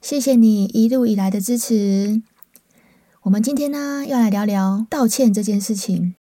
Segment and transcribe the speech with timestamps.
[0.00, 2.22] 谢谢你一路以来的支持。
[3.24, 6.14] 我们今天呢，要来聊聊道歉这件事情。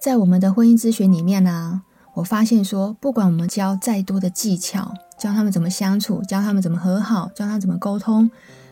[0.00, 1.82] 在我们的婚姻咨询里面呢，
[2.14, 8.30] 我发现说，不管我们教再多的技巧，教他们怎么相处，教他们怎么和好，教他们怎么沟通，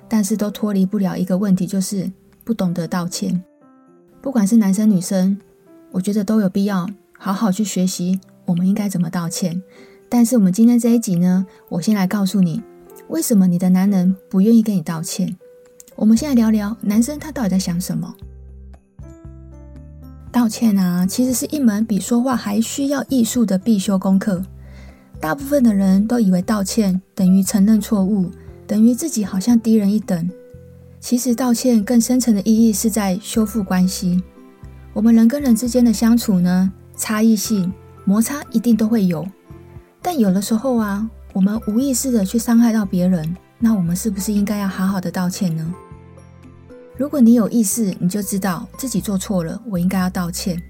[0.08, 2.12] 但是都脱离不了一个问题，就是
[2.44, 3.42] 不懂得道歉。
[4.22, 5.36] 不管是男生女生。
[5.94, 9.62] 我觉得都有必要好好去学习，我们应该怎么道歉。
[10.08, 12.60] 但是我们今天这一集呢，我先来告诉你，
[13.06, 15.36] 为什么你的男人不愿意跟你道歉。
[15.94, 18.12] 我们先来聊聊男生他到底在想什么。
[20.32, 24.44] 道歉啊，其实是一门比说话还需要艺术的必修功课。
[25.20, 28.28] 大部分的人都以为道歉等于承认错误，
[28.66, 30.28] 等于自己好像低人一等。
[30.98, 34.20] 其实道歉更深层的意义是在修复关系。
[34.94, 37.70] 我们人跟人之间的相处呢，差异性
[38.04, 39.26] 摩擦一定都会有，
[40.00, 45.74] 但有的时候啊，我们无意识的去伤害到别人，那我们是不是应该要好好的道歉呢？
[46.96, 50.62] 如果你有意识，你就知道自己做错了，我应该要道歉，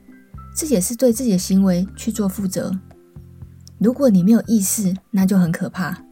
[0.56, 2.72] 这也是对自己的行为去做负责。
[3.76, 6.02] 如果你没有意识，那就很可怕，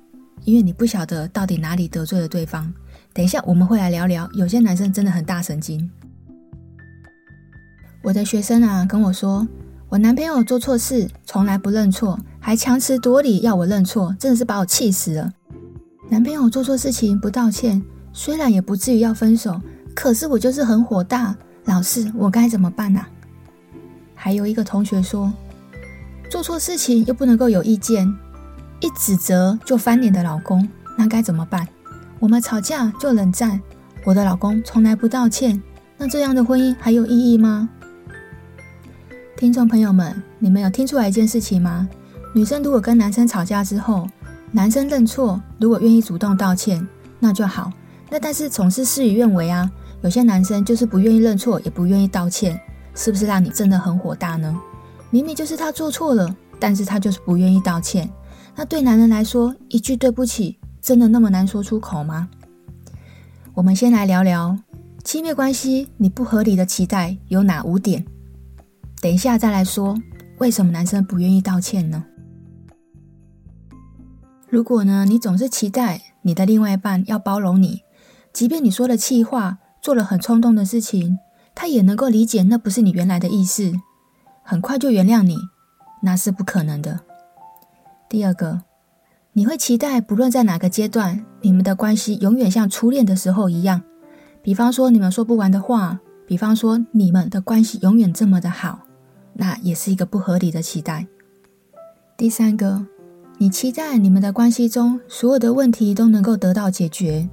[0.45, 2.71] 因为你不晓得到底哪里得罪了对方。
[3.15, 5.91] 等一下我们会来聊聊，有些男生真的很大神经。
[8.03, 9.47] 我的学生啊跟我说，
[9.89, 15.33] 我男朋友做错事从来不认错，还强词夺理要我认错，真的是把我气死了。
[16.11, 17.81] 男朋友做错事情不道歉，
[18.13, 19.61] 虽然也不至于要分手，
[19.95, 21.35] 可是我就是很火大。
[21.67, 23.09] 老师，我该怎么办啊？
[24.17, 25.33] 还有一个同学说，
[26.29, 28.13] 做错事情又不能够有意见，
[28.81, 30.69] 一指责就翻脸的老公，
[30.99, 31.69] 那该怎么办？
[32.19, 33.61] 我们吵架就冷战，
[34.05, 35.63] 我的老公从来不道歉，
[35.97, 37.69] 那这样的婚姻还有意义吗？
[39.43, 41.89] 听众朋友们，你们有听出来一件事情吗？
[42.33, 44.07] 女生如果跟男生吵架之后，
[44.53, 46.87] 男生认错，如果愿意主动道歉，
[47.19, 47.73] 那就好。
[48.09, 49.69] 那但是总是事与愿违啊，
[50.03, 52.57] 有些男生就是不愿意认错，也不愿意道歉，
[52.95, 54.57] 是不是让你真的很火大呢？
[55.11, 58.09] 明明就是他做错了，但是他就是不愿意道歉。
[58.55, 62.29] 那对男人来说，一句对不起，真的那么难说出口吗？
[63.55, 64.57] 我们先来聊聊
[65.03, 68.07] 亲密关系，你不合理的期待有哪五点？
[69.03, 69.99] 等一下再来说，
[70.39, 72.05] 为什么男生不愿意道歉呢？
[74.49, 77.83] 如果呢，你总是期待你的另外一半要包容你，
[78.33, 81.19] 即便你说了气话，做了很冲动的事情，
[81.53, 83.73] 他也能够理解那不是你原来的意思，
[84.45, 85.37] 很快就原谅你，
[86.05, 87.01] 那是不可能的。
[88.09, 88.63] 第二个，
[89.33, 93.83] 你会期待不论在哪个阶段，你们的关系永远像初恋的时候一样，
[94.41, 98.79] 比方说你们说不完的话，比方说你们的关系永远这么的好。
[99.35, 101.07] 那也是一个不合理的期待。
[102.17, 102.85] 第三个，
[103.39, 107.29] 你期待你们的关系中所有的问题都能够得到解决。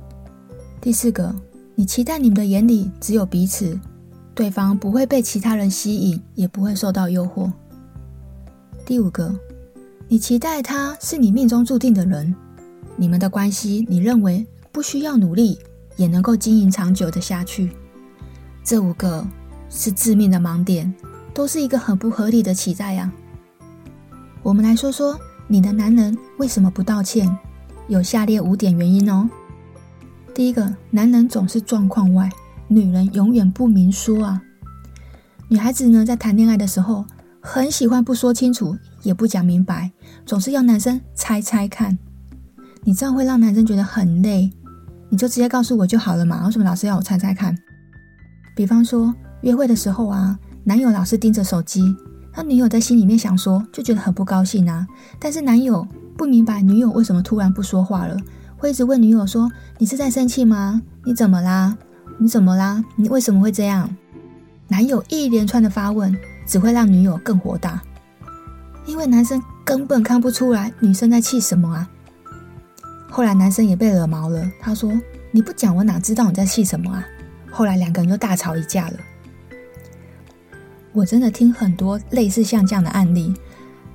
[0.81, 1.35] 第四个，
[1.75, 3.79] 你期待你们的眼里只有彼此，
[4.33, 7.51] 对方不会被其他人吸引，也不会受到诱惑。
[8.85, 9.37] 第五个，
[10.07, 12.33] 你期待他是你命中注定的人，
[12.95, 15.59] 你们的关系你认为不需要努力
[15.97, 17.69] 也能够经营长久的下去。
[18.63, 19.23] 这五个
[19.69, 20.91] 是致命的盲点。
[21.39, 23.09] 都是一个很不合理的期待呀。
[24.44, 25.17] 我们来说说
[25.47, 27.33] 你的男人为什么不道歉，
[27.88, 29.29] 有下列五点原因哦。
[30.35, 32.29] 第一个，男人总是状况外，
[32.67, 34.41] 女人永远不明说啊。
[35.47, 37.05] 女孩子呢，在谈恋爱的时候，
[37.39, 39.93] 很喜欢不说清楚，也不讲明白，
[40.25, 41.97] 总是要男生猜猜看。
[42.84, 44.52] 你这样会让男生觉得很累，
[45.08, 47.58] 你就直接告诉我就好了嘛，为什么老是要我猜猜看？
[48.58, 50.37] 比方说约会的时候啊。
[50.69, 51.97] 男友老是盯着手机，
[52.31, 54.85] 他女友在心里面想说，就觉得很不高兴啊。
[55.17, 58.16] 但是男友不明白女友为什么突然不说话了，
[58.55, 60.79] 会一直问女友说：“你是在生气吗？
[61.05, 61.75] 你怎么啦？
[62.19, 62.85] 你怎么啦？
[62.95, 63.89] 你为什么会这样？”
[64.69, 67.81] 男友一连串的发问，只会让女友更火大，
[68.85, 71.89] 因为男生根本看不出来女生在气什么啊。
[73.09, 74.93] 后来男生也被惹毛了，他说
[75.33, 77.03] ：“你不讲，我哪知道你在气什么啊？”
[77.49, 78.99] 后来两个人就大吵一架了。
[80.94, 83.34] 我真的听很多类似像这样的案例，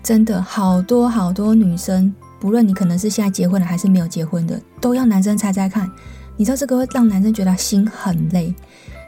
[0.02, 5.90] 真的好多好多女生，不论你可能是现在结婚了还是没有结婚的，都要男生猜猜看。
[6.36, 8.54] 你知道这个会让男生觉得心很累。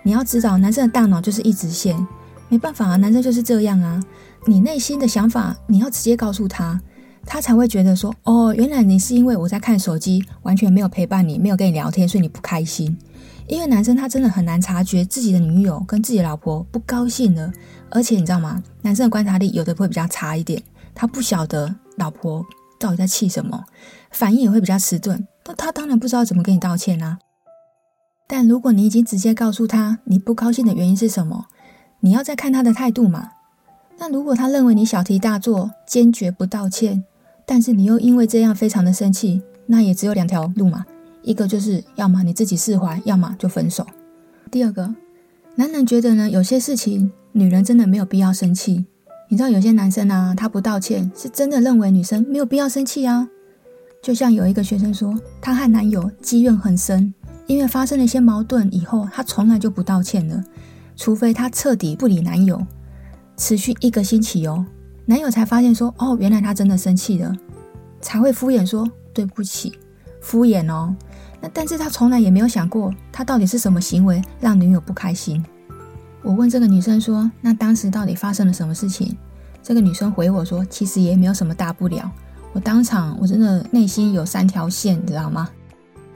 [0.02, 1.96] 你要知道，男生的大脑就是一直线，
[2.48, 4.00] 没办法啊，男生就是这样啊。
[4.44, 6.80] 你内心的想法，你要直接告诉他，
[7.24, 12.96] 他才会觉得说，哦，原来你是因为我在看手机，完全没有陪伴你，没有跟你聊天，所以你不开心。
[13.48, 17.52] 因为男生他真的很难察觉自己的女友跟自己的老婆不高兴了，
[17.90, 18.62] 而且你知道吗？
[18.82, 20.62] 男生的观察力有的会比较差一点，
[20.94, 22.44] 他不晓得老婆
[22.78, 23.64] 到底在气什么，
[24.10, 25.26] 反应也会比较迟钝。
[25.44, 27.18] 那他当然不知道怎么跟你道歉啊。
[28.26, 31.46] 但如果你已经直接告诉他你不高兴的原因是什么，
[32.00, 33.30] 你要再看他的态度嘛。
[33.98, 37.04] 那如果他认为你小题大做，坚决不道歉，
[37.46, 40.84] 但是你又因为这样非常的生气，那也只有两条路嘛，
[41.26, 43.84] 一个就是要么你自己释怀，要么就分手。
[44.48, 44.94] 第二个，
[45.56, 48.86] 男人觉得呢，有些事情女人真的没有必要生气。
[49.28, 53.28] 你知道有些男生啊，他不道歉是真的认为女生没有必要生气啊。
[54.00, 57.12] 就像有一个学生说，她和男友积怨很深。
[57.48, 60.44] 因为发生了一些矛盾以后，她从来就不道歉了，
[60.96, 62.64] 除非她彻底不理男友，
[63.36, 64.64] 持续一个星期哦，
[65.04, 67.36] 男友才发现说，哦，原来她真的生气了，
[68.00, 69.72] 才会敷衍说对不起，
[70.26, 70.92] 敷衍哦。
[71.40, 75.44] 那但是他从来也没有想过，他到底是什么行为让女友不开心。
[76.20, 79.16] 我问这个女生说，那当时到底发生了什么事情？
[79.62, 82.10] 这个女生回我说，其实也没有什么大不了。
[82.52, 85.48] 我当场我真的内心有三条线，你知道吗？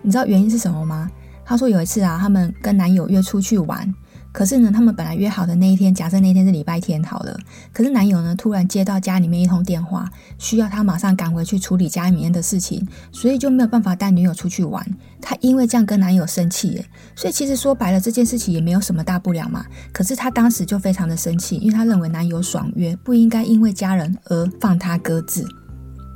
[0.02, 1.08] 你知道原因是什么吗？
[1.44, 3.94] 她说有一次啊，他们跟男友约出去玩，
[4.32, 7.36] 可是呢，他们本来约好的那一天，假设那天是礼拜天好了，
[7.72, 14.84] 可是男友呢突然接到家里面一通电话，需要他马上赶回去处理家里面的事情，所以就没有办法带女友出去玩。
[15.20, 16.84] 她因为这样跟男友生气耶，
[17.14, 19.66] 所以其实说白了，这件事情也没有什么大不了嘛。
[19.92, 25.46] 可是她当时就非常的生气，因为她认为男友爽约，不应该因为家人而放他鸽子。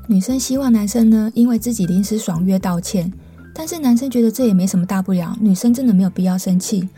[0.07, 3.13] 女生希望男生呢，因为自己临时爽约道歉。
[3.57, 6.89] 但是男生觉得这也没什么大不了，女生真的没有必要生气。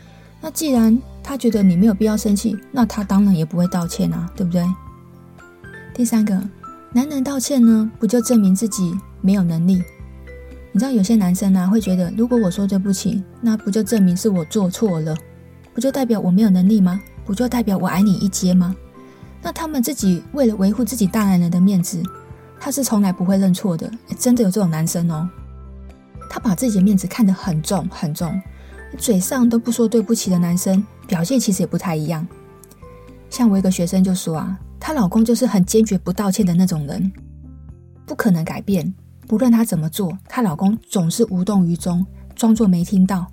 [0.41, 4.65] 那既然他觉得你没有必要生气，那他当然也不会道歉啊，对不对？
[5.93, 6.41] 第三个，
[6.93, 9.81] 男人道歉呢，不就证明自己没有能力？
[10.71, 15.15] 你知道有些男生啊会觉得，如果我说对不起，那不就证明是我做错了？
[15.73, 17.01] 不就代表我没有能力吗？
[17.25, 18.75] 不就代表我矮你一阶吗？
[19.41, 22.01] 那他们自己为了维护自己大男人的面子，
[22.59, 23.91] 他是从来不会认错的。
[24.17, 25.27] 真的有这种男生哦。
[26.29, 28.39] 他把自己的面子看得很重很重，
[28.97, 32.27] 嘴上都不说对不起的男生，表现其实也不太一样。
[33.29, 37.11] 像我一个学生就说啊，她老公就是很坚决不道歉的那种人，
[38.05, 38.93] 不可能改变，
[39.27, 42.05] 不论她怎么做，她老公总是无动于衷，
[42.35, 43.27] 装作没听到。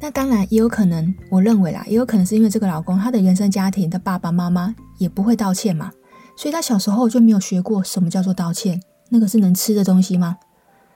[0.00, 5.90] 那当然也有可能，我认为啦，也有可能是因为这个老公他的原生家庭的爸爸妈妈也不会道歉嘛，
[6.36, 10.36] 所以他小时候就没有学过什么叫做道歉，那个是能吃的东西吗？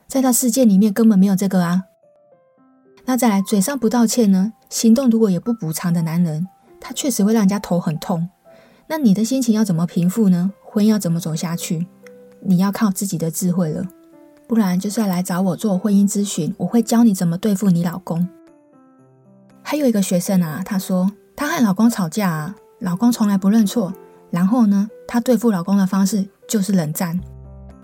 [0.07, 1.85] 在他世界里面根本没有这个啊。
[3.05, 6.47] 那再来，嘴上不道歉呢，行动如果也不补偿的男人，
[6.81, 8.29] 他确实会让人家头很痛。
[8.87, 10.53] 那你的心情要怎么平复呢？
[10.65, 11.87] 婚姻要怎么走下去？
[12.43, 13.85] 你要靠自己的智慧了，
[14.47, 18.29] 不然就是要来找我做婚姻咨询，我会教你怎么对付你老公。
[19.63, 23.93] 还有一个学生啊，他说他和老公吵架啊，老公从来不认错，
[24.31, 27.21] 然后呢，他对付老公的方式就是冷战。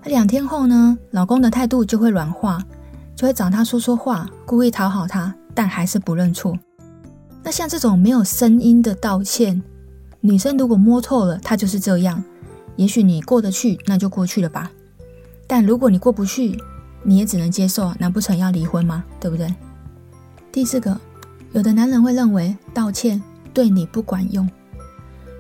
[0.05, 2.63] 两天后呢，老公的态度就会软化，
[3.17, 6.57] 就会找他说说话，故意讨好他，但还是不认错。
[7.43, 9.63] 那像这种没有声音的道歉，
[10.21, 12.23] 女生如果摸透了，他就是这样。
[12.77, 14.71] 也许你过得去，那就过去了吧。
[15.47, 16.61] 但如果你过不去，
[17.03, 19.03] 你也只能接受，难不成要离婚吗？
[19.19, 19.55] 对不对？
[20.53, 21.01] 第四个，
[21.53, 23.23] 有的男人会认为道歉
[23.55, 24.47] 对你不管用。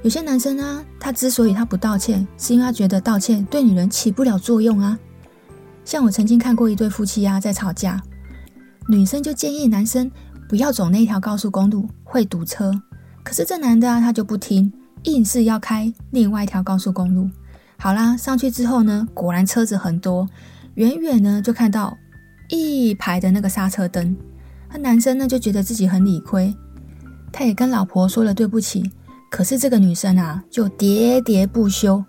[0.03, 4.99] 有些男生啊，他之所以他不道歉，是因为他觉得道歉对女人起不了作用啊。
[5.87, 8.03] 像我曾经看过一对夫妻啊，在吵架，
[8.89, 10.11] 女生就建议男生
[10.49, 12.73] 不要走那条高速公路，会堵车。
[13.23, 14.73] 可是这男的啊，他就不听，
[15.05, 17.31] 硬是要开另外一条高速公路。
[17.79, 20.29] 好啦，上去之后呢，果然车子很多，
[20.75, 21.97] 远远呢就看到
[22.49, 24.17] 一排的那个刹车灯。
[24.73, 26.53] 那男生呢就觉得自己很理亏，
[27.33, 28.91] 他也跟老婆说了对不起。
[29.31, 32.05] 可是这个女生啊，就喋喋不休，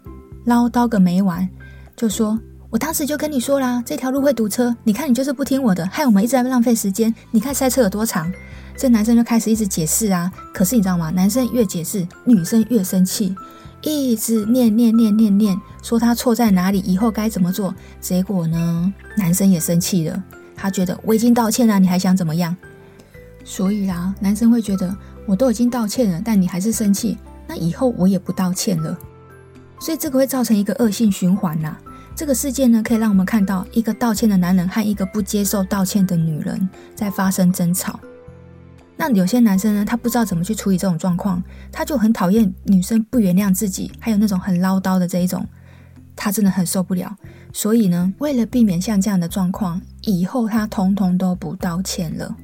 [0.46, 1.48] 唠叨个没完，
[1.96, 2.40] 就说
[2.70, 7.14] ：“我当时就跟你说啦，这条路会堵车，你看你就是不听我的，害我们一直在浪费时间。
[7.32, 8.32] 你看塞车有多长。”
[8.78, 10.32] 这男生就开始一直解释啊。
[10.54, 11.10] 可是你知道吗？
[11.10, 13.36] 男生越解释，女生越生气，
[13.82, 17.74] 一直念念念念念，说他错在哪里，以后该怎么做。
[18.00, 20.24] 结果呢，男生也生气了，
[20.56, 22.56] 他觉得我已经道歉了，你还想怎么样？
[23.44, 24.96] 所以啦，男生会觉得。
[25.26, 28.98] 我都已经道歉了，但你还是生气，那以后我也不道歉了。
[29.78, 31.76] 所以这个会造成一个恶性循环呐。
[32.18, 38.00] 这个事件呢，可以让我们看到一个道歉的男人和一个不接受道歉的女人在发生争吵。
[38.96, 45.46] 那有些男生呢，他不知道怎么去处理这种状况，他就很讨厌女生不原谅自己，还有那种很唠叨的这一种，
[46.16, 47.16] 他真的很受不了。
[47.54, 52.36] 所以呢，为了避免像这样的状况，以后他通通都不道歉了。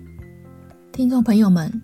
[0.92, 1.82] 听众朋友们，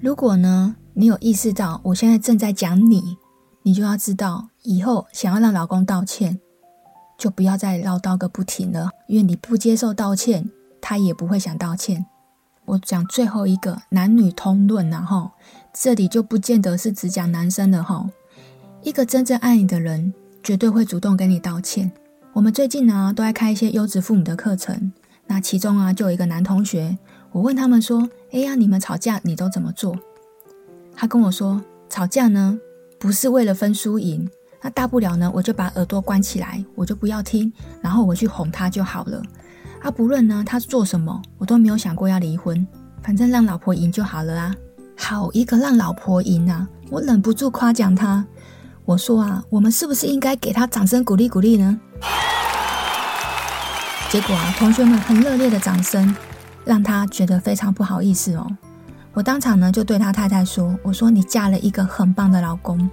[0.00, 3.18] 如果呢，你有意识到我现在正在讲你，
[3.64, 6.38] 你就要知道，以后想要让老公道歉，
[7.22, 10.50] 就不要再唠叨个不停了，因为你不接受道歉，
[10.80, 12.04] 他也不会想道歉。
[12.64, 15.30] 我讲最后一个男女通论然后，
[15.72, 18.10] 这里就不见得是只讲男生的哈。
[18.82, 20.12] 一个真正爱你的人，
[20.42, 21.92] 绝对会主动跟你道歉。
[22.32, 24.92] 我们最近呢，都在开一些优质父母的课程，
[25.28, 26.98] 那其中啊，就有一个男同学，
[27.30, 29.96] 我问他们说：“哎呀，你们吵架你都怎么做？”
[30.96, 32.58] 他跟我说：“吵架呢，
[32.98, 34.28] 不是为了分输赢，
[34.62, 39.20] 那大不了呢，我就把耳朵关起来，我就不要听，然后我去哄他就好了。”
[39.82, 42.64] 啊，不论呢，他做什么，我都没有想过要离婚，
[43.02, 44.54] 反正让老婆赢就好了啊。
[44.96, 46.68] 好一个让老婆赢啊！
[46.88, 48.24] 我忍不住夸奖他，
[48.84, 51.80] 我说啊，我们是不是应该给他掌声鼓励鼓励呢？
[54.10, 56.14] 结果啊，同学们很热烈的掌声，
[56.64, 58.46] 让他觉得非常不好意思哦。
[59.14, 62.88] 我当场呢就对他太太说：“我说你嫁了一个很棒的老公，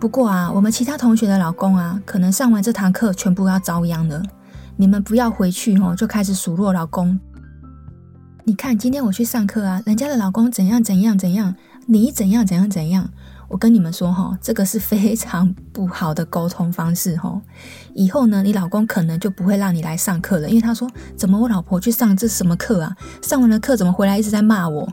[0.00, 4.22] 不过啊，我们其他同学的老公啊，可能上完这堂课全部要遭殃了。”
[4.78, 7.20] 你们不要回去哦，就开始数落老公。
[8.44, 11.54] 你看，今天我去上课啊，人家的老公怎样怎样怎样，
[11.86, 13.10] 你怎样怎样怎样。
[13.48, 17.38] 我跟你们说哈，这个是非常不好的沟通方式哈。
[17.92, 22.96] 以后呢，你老公可能就不会让你来上课了，因为他说，怎么我老婆去上这什么课啊？
[23.20, 24.88] 上完了课怎么回来一直在骂我？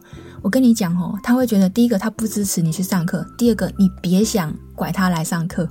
[0.47, 5.67] 我跟你讲哦，他会觉得第一个他不支持你去上课，第二个你别想拐他来上课。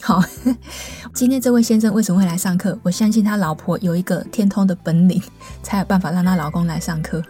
[0.00, 0.22] 好，
[1.12, 2.78] 今天这位先生为什么会来上课？
[2.84, 5.20] 我相信他老婆有一个天通的本领，
[5.64, 7.20] 才有办法让他老公来上课。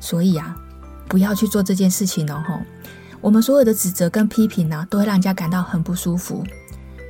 [0.00, 0.54] 所以啊，
[1.08, 2.44] 不要去做这件事情哦。
[2.46, 2.60] 吼，
[3.22, 6.44] 我们所有的指责跟批评呢，都会让人家感到很不舒服。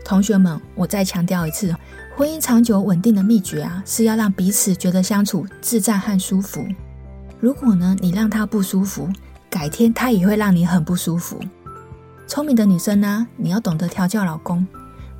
[0.04, 1.74] 同学们，我再强调一次，
[2.16, 6.64] 婚姻长久稳定的秘诀啊，是要让彼此觉得相处自在和舒服。
[7.40, 9.08] 如果呢，你让他不舒服，
[9.48, 11.40] 改天他也会让你很不舒服。
[12.26, 14.66] 聪明的女生呢，你要懂得调教老公。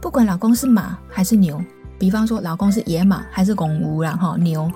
[0.01, 1.63] 不管老公是马还是牛，
[1.99, 4.71] 比方说老公是野马还是公牛，然后牛，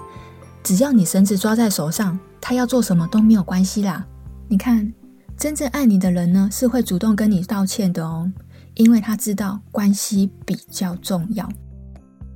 [0.62, 4.06] 只要你绳子抓在手上，他要做什么都没有关系啦。
[4.48, 4.92] 你看，
[5.36, 8.30] 真正爱你的人呢，是会主动跟你道歉的哦，
[8.74, 11.48] 因为他知道关系比较重要。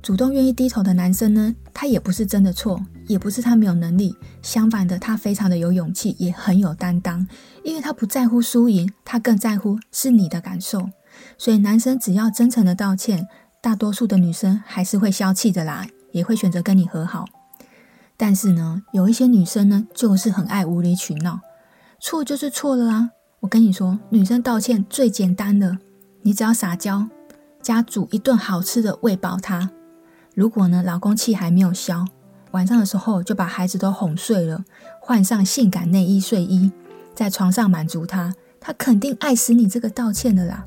[0.07, 7.27] 主动愿意低头的男生呢，他也不是真的错，也不是他没有能力，相反的，他非常的有勇气，也很有担当，
[7.61, 10.89] 因为他不在乎输赢，他更在乎是你的感受。
[11.37, 13.27] 所以，男生只要真诚的道歉，
[13.61, 17.25] 大多数的女生还是会消气的啦，也会选择跟你和好。
[18.15, 21.41] 但是呢，有一些女生呢，就是很爱无理取闹，
[21.99, 23.09] 错就是错了啊！
[23.41, 25.77] 我跟你说，女生道歉最简单的，
[26.21, 27.09] 你只要撒娇，
[27.61, 29.69] 加煮一顿好吃的喂饱她。
[30.37, 32.05] 如果呢，老公气还没有消，
[32.51, 34.63] 晚上的时候就把孩子都哄睡了，
[35.01, 36.71] 换上性感内衣睡衣，
[37.15, 40.63] 在床上满足他，他肯定爱死你这个道歉的啦。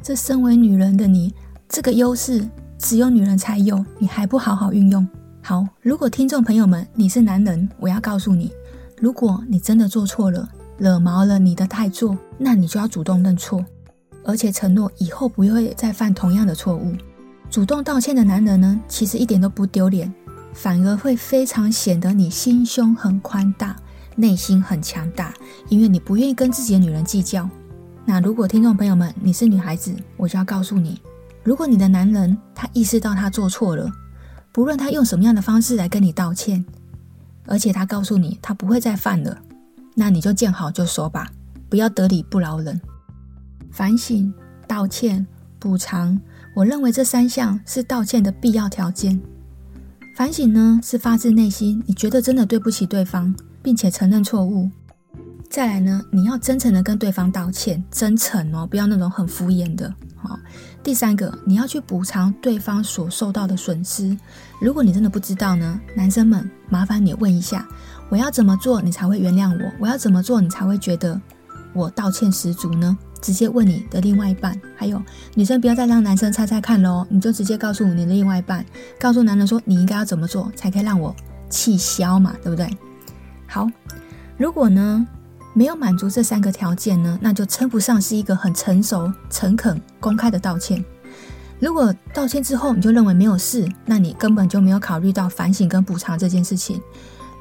[0.00, 1.34] 这身为女人的你，
[1.68, 2.48] 这个优势
[2.78, 5.06] 只有女人才有，你还不好好运用。
[5.42, 8.50] 好，如果听众朋友们你是男人，我要告诉你，
[8.96, 10.48] 如果你真的做错了，
[10.78, 13.62] 惹毛了你的太座，那你就要主动认错，
[14.24, 16.94] 而且承诺以后不会再犯同样的错误。
[17.50, 20.12] 主动道歉的男人呢，其实一点都不丢脸，
[20.54, 23.76] 反而会非常显得你心胸很宽大，
[24.14, 25.34] 内心很强大，
[25.68, 27.50] 因为你不愿意跟自己的女人计较。
[28.04, 31.00] 那如果听众朋友们你是女孩子，我就要告诉你，
[31.42, 33.90] 如果你的男人他意识到他做错了，
[34.52, 36.64] 不论他用什么样的方式来跟你道歉，
[37.46, 39.36] 而且他告诉你他不会再犯了，
[39.96, 41.28] 那你就见好就收吧，
[41.68, 42.80] 不要得理不饶人。
[43.72, 44.32] 反省、
[44.68, 45.26] 道歉、
[45.58, 46.20] 补偿，
[46.60, 49.18] 我认为这三项是道歉的必要条件。
[50.14, 54.68] 反省呢，是发自内心，你觉得真的对不起对方，并且承认错误。
[55.48, 59.90] 再来呢，你要真诚的跟对方道歉，真诚哦，不要那种很敷衍的。
[60.14, 60.38] 好，
[60.82, 64.14] 第三个，你要去补偿对方所受到的损失。
[64.60, 67.66] 如果你真的不知道呢，男生们，麻烦你问一下，
[68.10, 69.72] 我要怎么做你才会原谅我？
[69.80, 71.18] 我要怎么做你才会觉得
[71.72, 72.98] 我道歉十足呢？
[73.20, 74.58] 直接问你的另外一半。
[74.76, 75.02] 还有，
[75.34, 78.64] 女生不要再让男生猜猜看喽，你就直接告诉你的另外一半，
[78.98, 81.14] 告诉男人说你应该要怎么做才可以让我
[81.48, 82.68] 气消嘛，对不对？
[83.46, 83.68] 好，
[84.36, 85.06] 如果呢，
[85.52, 90.84] 没有满足这三个条件呢，那就称不上是一个很成熟、诚恳、公开的道歉。
[91.58, 96.80] 如果道歉之后你就认为没有事，那你根本就没有考虑到反省跟补偿这件事情。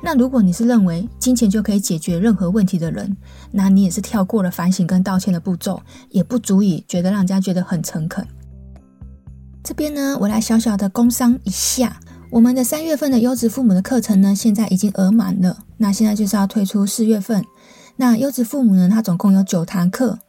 [0.02, 3.18] 那如果你是认为金钱就可以解决任何问题的人，
[3.52, 8.26] 那你也是跳过了反省跟道歉的步骤，也不足以觉得让人家觉得很诚恳。
[9.62, 12.00] 这边呢，我来小小的工商一下，
[12.32, 17.44] 我们的三月份的优质父母的课程呢，现在已经额满了，那现在就是要推出四月份。
[17.98, 20.20] 那优质父母呢，它总共有九堂课，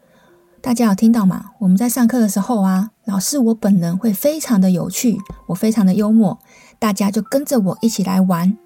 [0.60, 1.52] 大家有听到吗？
[1.60, 6.36] 我们在上课的时候啊，老师我本人会非常的有趣，我非常的幽默，
[6.80, 8.58] 大家就跟着我一起来玩。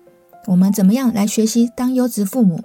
[0.47, 2.63] 我们怎么样来学习当优质父母？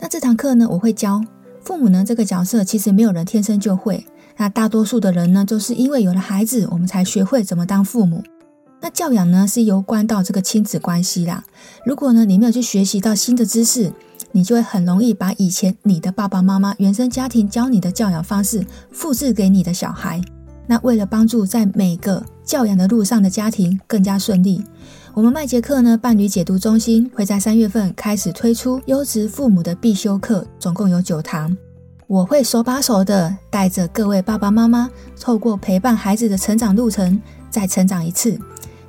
[0.00, 1.22] 那这堂课呢，我会教
[1.62, 4.06] 父母呢这个角色，其实没有人天生就会。
[4.36, 8.22] 那大多数的人呢，都是因为有了孩子，我们才学会怎么当父母。
[8.80, 11.42] 那教养呢，是攸关到这个亲子关系啦。
[11.86, 13.90] 如果呢，你没有去学习到新的知识，
[14.32, 20.20] 你就会很容易把以前你的爸爸妈妈原生家庭教你的教养方式复制给你的小孩。
[20.66, 24.62] 那为了帮助在每个教养的路上的家庭更加顺利。
[25.14, 31.56] 我们麦杰克呢，伴侣解读中心会在三月份开始推出优质父母的必修课，总共有九堂。
[32.06, 38.38] 我会手把手的带着各位爸爸妈妈，透过陪伴孩子的成长路程，再成长一次，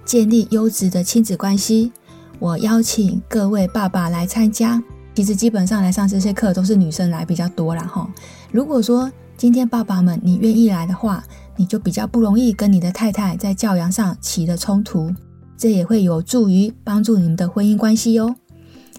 [0.04, 1.94] 建立优质的亲子关系。
[2.40, 4.84] 我邀请各位爸爸来参加，
[5.14, 8.06] 其实基本上来上这些课都是女生来比较多啦哈。
[8.52, 11.24] 如果说今天爸爸们你愿意来的话，
[11.58, 15.14] 你就比较不容易跟你的太太在教养上起了冲突。
[15.58, 18.36] 这也会有助于帮助你们的婚姻关系哟。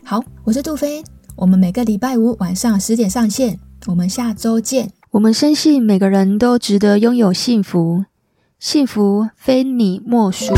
[0.02, 4.90] 好，我是杜飞，我们每个礼拜五晚上十点上线，我们下周见。
[5.10, 8.06] 我们深信每个人都值得拥有幸福，
[8.58, 10.54] 幸福非你莫属。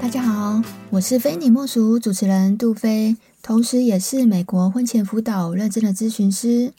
[0.00, 0.60] 大家好，
[0.90, 3.16] 我是非你莫属主持人杜菲，
[3.48, 6.74] 同时也是美国婚前辅导认证的咨询师。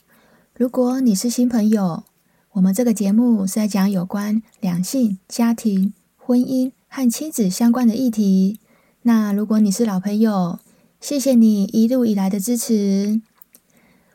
[0.54, 2.04] 如果你是新朋友，
[2.52, 8.60] 我们这个节目是在讲有关两性、家庭、婚姻和亲子相关的议题。
[9.02, 10.60] 那如果你是老朋友，
[11.00, 13.20] 谢谢你一路以来的支持。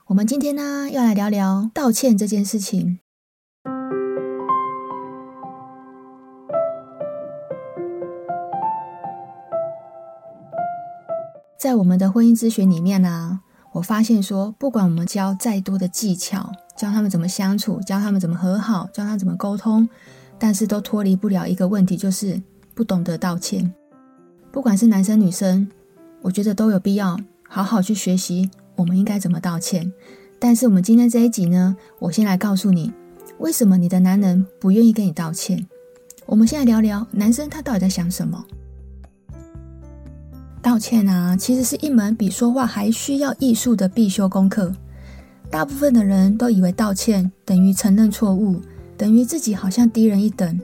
[0.06, 3.00] 我们今天呢，要来聊聊道歉这件事情。
[11.66, 13.40] 在我们的婚姻咨询里面呢，
[13.72, 19.90] 我发现说，不管我们教再多的技巧，教他们怎么相处，教他们怎么和好，教他怎么沟通，
[20.38, 22.40] 但是都脱离不了一个问题，就是
[22.76, 23.74] 不懂得道歉。
[24.52, 25.68] 不管是男生女生，
[26.22, 29.92] 我觉得都有必要好好去学习我们应该怎么道歉。
[30.38, 32.94] 但是我们今天这一集呢，我先来告诉你，
[33.40, 35.68] 为什么你的男人不愿意跟你道歉。
[36.28, 38.46] 我们先来聊聊男生他到底在想什么。
[40.66, 44.74] 道歉啊，其实是一门比说话还需要艺术的必修功课。
[45.48, 48.60] 大部分的人都以为道歉等于承认错误，
[48.98, 50.60] 等于自己好像低人一等。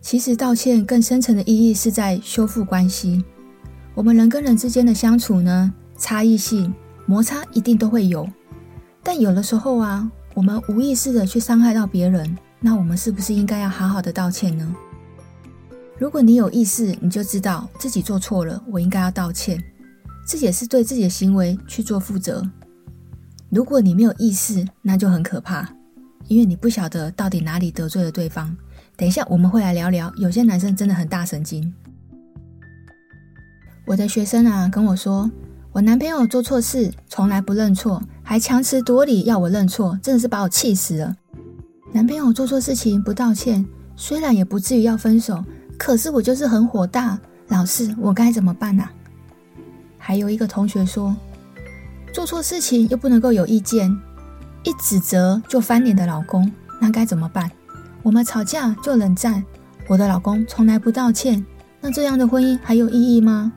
[0.00, 3.22] 其实道歉更深层的意义是在修复关系。
[3.94, 6.72] 我们人跟人之间的相处呢，差异性、
[7.04, 8.26] 摩擦一定都会有。
[9.02, 14.74] 但有的时候啊，我们无意识的去伤害到别人，那我们是不是应该要好好的道歉呢？
[15.98, 19.62] 如果你有意识，你就知道自己做错了，我应该要道歉。
[20.28, 22.42] 这也是对自己的行为去做负责。
[23.48, 25.66] 如果你没有意识，那就很可怕，
[26.28, 28.54] 因为你不晓得到底哪里得罪了对方。
[28.94, 31.72] 等一下我们会来聊聊，有些男生真的很大神经。
[33.86, 35.30] 我的学生啊跟我说，
[35.72, 41.16] 我男朋友做错事从来不认错，还强词夺理要我认错，真的是把我气死了。
[41.92, 45.42] 男朋友做错事情不道歉，虽然也不至于要分手，
[45.78, 47.18] 可是我就是很火大。
[47.48, 48.90] 老师，我该怎么办啊？
[49.98, 51.14] 还有一个同学说。
[52.12, 53.94] 做错事情又不能够有意见，
[54.64, 57.50] 一指责就翻脸的老公，那该怎么办？
[58.02, 59.44] 我们吵架就冷战，
[59.86, 61.44] 我的老公从来不道歉，
[61.80, 63.52] 那这样的婚姻还有意义吗？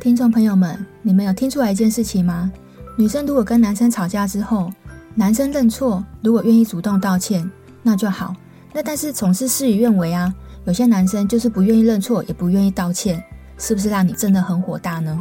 [0.00, 2.50] 听众朋友们，你们有听出来一件事情吗？
[2.96, 4.72] 女生如果跟男生吵架之后，
[5.14, 7.48] 男生认错，如果愿意主动道歉，
[7.82, 8.34] 那就好。
[8.72, 10.34] 那但是总是事与愿违啊，
[10.66, 13.22] 有些男生就是不愿意认错，也不愿意道歉，
[13.56, 15.16] 是不是让你真的很火大呢？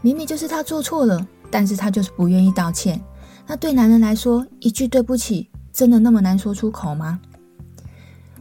[0.00, 3.00] 明明就是他做错了，但是他就是不愿意道歉。
[3.46, 7.20] 那对男人来说，一句对不起，真的那么难说出口吗？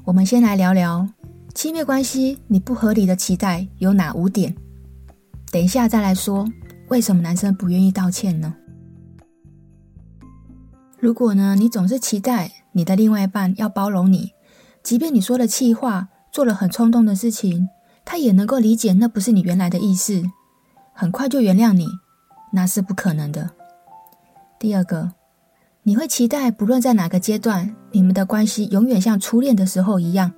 [0.06, 1.08] 我们先来聊聊
[1.56, 4.56] 亲密关系，你不合理的期待有哪五点？
[5.52, 6.48] 等一下再来说，
[6.90, 8.54] 为什么男生不愿意道歉呢？
[11.00, 14.34] 如果呢，你总是期待你的另外一半要包容你，
[14.84, 17.70] 即便你说了气话，做了很冲动的事情，
[18.04, 20.24] 他也能够理解那不是你原来的意思，
[20.92, 21.88] 很快就原谅你，
[22.52, 23.52] 那是不可能的。
[24.60, 25.12] 第二个，
[25.84, 30.32] 你会期待不论在哪个阶段，你们的关系永远像初恋的时候一样，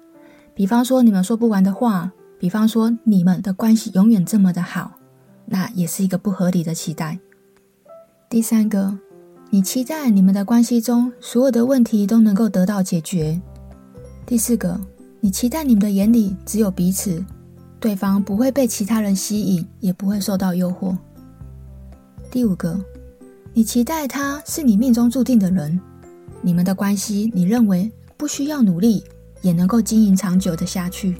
[0.53, 4.91] 比方说你们说不完的话，比方说你们的关系永远这么的好，
[5.45, 7.17] 那也是一个不合理的期待。
[8.27, 8.99] 第三个，
[9.49, 13.39] 你期待你们的关系中所有的问题都能够得到解决。
[14.25, 14.77] 第四个，
[15.25, 17.25] 你期待你们的眼里只有彼此，
[17.79, 20.95] 对方不会被其他人吸引，也不会受到诱惑。
[22.29, 22.79] 第五个，
[23.51, 25.81] 你期待他是你命中注定的人，
[26.43, 29.03] 你们的关系你认为不需要努力
[29.41, 31.15] 也能够经营长久的下去。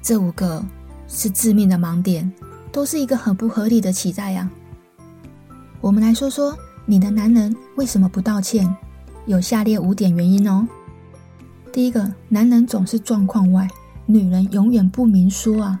[0.00, 0.64] 这五个
[1.08, 2.32] 是致命的盲点，
[2.70, 4.48] 都是一个很不合理的期待呀。
[5.80, 8.72] 我们来说说你的男人为什么不道歉，
[9.26, 10.64] 有下列五点原因哦。
[11.72, 13.68] 第一个，男人总是状况外，
[14.06, 15.78] 女人永远不明说啊。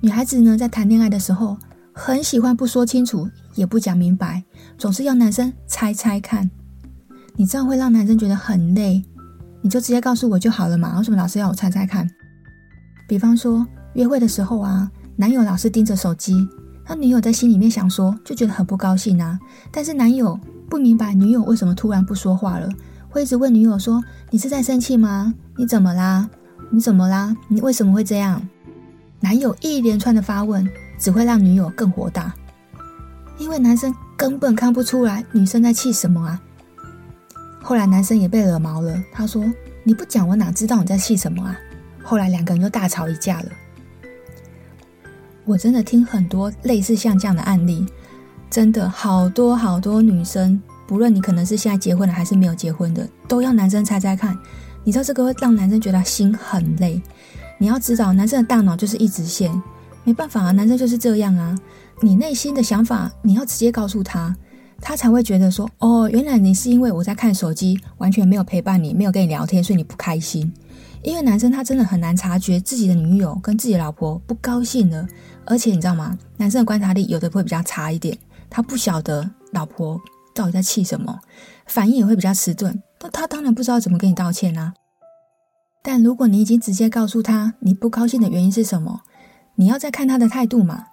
[0.00, 1.56] 女孩子呢，在谈恋爱的时候，
[1.92, 4.42] 很喜欢不说清楚，也不讲明白，
[4.76, 6.50] 总是要男生猜猜看。
[7.36, 9.02] 你这样会让男生觉得很累，
[9.62, 12.08] 你就直接告诉我就好了嘛，为什么老是要我猜猜看？
[13.08, 16.46] 比方说约会的时候啊，男友老是盯着手机。
[16.88, 19.38] 那女友在心里面想说，就觉得很不高兴啊。
[19.70, 22.68] 但是男友不明白女友为什么突然不说话了，
[23.12, 25.34] 会一直问女友说：“你是在生气吗？
[25.58, 26.30] 你怎么啦？
[26.70, 27.36] 你怎么啦？
[27.46, 28.42] 你为什么会这样？”
[29.20, 30.66] 男友一连串的发问，
[30.98, 32.34] 只会让女友更火大，
[33.36, 36.40] 因为男生根本看不出来女生在气什么啊。
[37.60, 39.44] 后来男生也被惹毛了，他说
[39.84, 41.56] ：“你不讲，我哪知道你在气什么啊？”
[42.02, 43.52] 后来两个人就大吵一架了。
[45.44, 47.84] 我真的听很多类似像这样的案例，
[48.48, 54.36] 真的好多好多女生，不论你可能是现在结婚了还是没有结婚的，都要男生猜猜看。
[54.84, 57.00] 你知道这个会让男生觉得心很累。
[57.58, 59.50] 你要知道，男生的大脑就是一直线，
[60.02, 61.56] 没办法啊，男生就是这样啊。
[62.00, 64.34] 你内心的想法，你要直接告诉他，
[64.80, 70.52] 他才会觉得说，哦，原来你是因为我在看手机，完全没有陪伴你，没有跟你聊天，所以你不开心。
[71.04, 75.06] 因为男生他真的很难察觉自己的女友跟自己老婆不高兴了，
[75.44, 76.18] 而且你知道吗？
[76.36, 78.18] 男生的观察力有的会比较差一点，
[78.50, 80.00] 他不晓得老婆
[80.34, 81.20] 到底在气什么，
[81.66, 82.82] 反应也会比较迟钝。
[83.00, 84.74] 那他当然不知道怎么跟你道歉啊。
[85.82, 89.00] 但如果你已经直接告诉他你不高兴的原因是什么，
[89.56, 90.86] 你要再看他的态度嘛。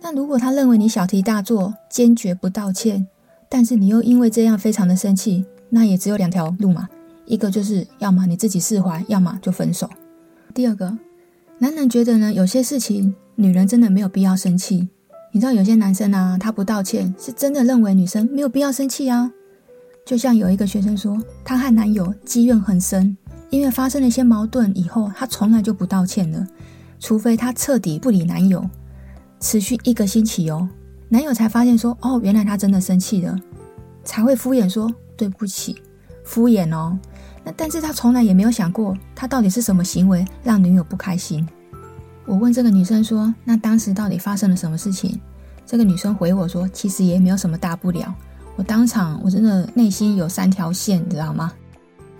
[0.00, 3.06] 那如果他认为你小题大做，坚决不道歉，
[3.48, 6.88] 但是你又因为这样非常的生气，那也只有两条路嘛。
[7.26, 9.90] 一个就是要么你自己释怀，要么就分手。
[10.54, 10.96] 第二个，
[11.58, 14.88] 男人觉得呢，有些事情女人真的没有必要生气。
[15.32, 19.30] 你知道有些男生啊，他不道歉是真的认为女生没有必要生气啊。
[20.04, 23.16] 就像有一个学生说，她和男友积怨很深，
[23.48, 26.44] 因为发生了一些矛盾以后，她从来就不道歉了，
[26.98, 28.68] 除非她彻底不理男友，
[29.38, 30.68] 持续一个星期哦，
[31.08, 33.38] 男友才发现说，哦，原来她真的生气了，
[34.02, 35.76] 才会敷衍说对不起，
[36.24, 36.98] 敷衍哦。
[37.44, 41.46] 那但是他从来也没有想过，他到底是什么行为让女友不开心。
[42.30, 45.20] 我问这个女生说：“那当时到底发生了什么事情？”
[45.66, 48.14] 这个女生回我说：“其实也没有什么大不了。”
[48.54, 51.52] 我当场我真的内心有三条线，你知道吗？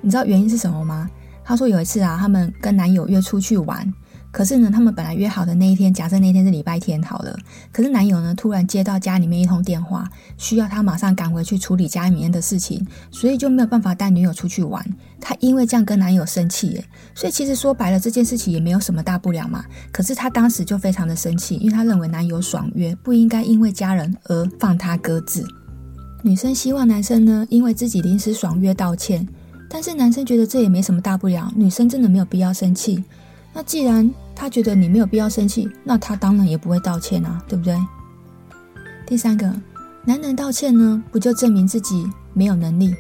[0.01, 1.09] 你知道原因是什么吗？
[1.45, 3.95] 她说有一次啊，他们跟男友约出去玩。
[4.33, 7.37] 可是呢，他们本来约好的那一天，假设那天是礼拜天好了。
[7.73, 14.85] 可是男友呢，突然接到家里面一通电话，需要他马上赶回去处理家里面的事情，所以就没有办法带女友出去玩。
[15.21, 19.65] 他因为这样跟男友生气耶，所以其实说白了，这件事情也没有什么大不了嘛。
[19.91, 25.45] 可是他当时就非常的生气，因为他认为男友爽约，不应该因为家人而放他鸽子。
[26.23, 29.27] 女生希望男生呢，因为自己临时爽约道歉，
[29.69, 33.03] 但是男生觉得这也没什么大不了，女生真的没有必要生气。
[33.53, 37.77] 那既然他觉得你没有必要生气，那他当然也不会道歉啊，对不对？
[39.07, 39.53] 第三个，
[40.05, 42.95] 男人道歉呢，不就证明自己没有能力？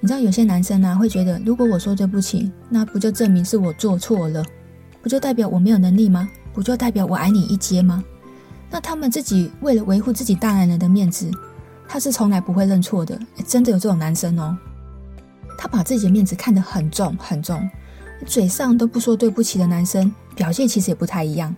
[0.00, 4.44] 你知道有些男生啊，会觉得，如果我说对不起，那不就证明是我做错了？
[5.02, 6.28] 不就代表我没有能力吗？
[6.52, 8.02] 不就代表我矮你一阶吗？
[8.70, 11.30] 那他们自己为了维护自己大男人的面子，
[11.88, 13.18] 他是从来不会认错的。
[13.46, 14.56] 真的有这种男生哦，
[15.58, 17.68] 他把自己的面子看得很重很重。
[18.24, 21.54] 嘴上都不说对不起的男生，表现其实也不太一样。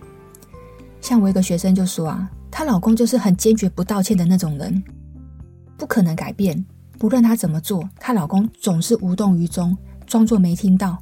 [1.01, 4.83] 像我一个学生就说啊，她老公就是很坚决不道歉的那种人，
[5.77, 6.65] 不可能改变。
[6.97, 10.97] 不论她怎么做，她老公总是无动于衷，装作没听到。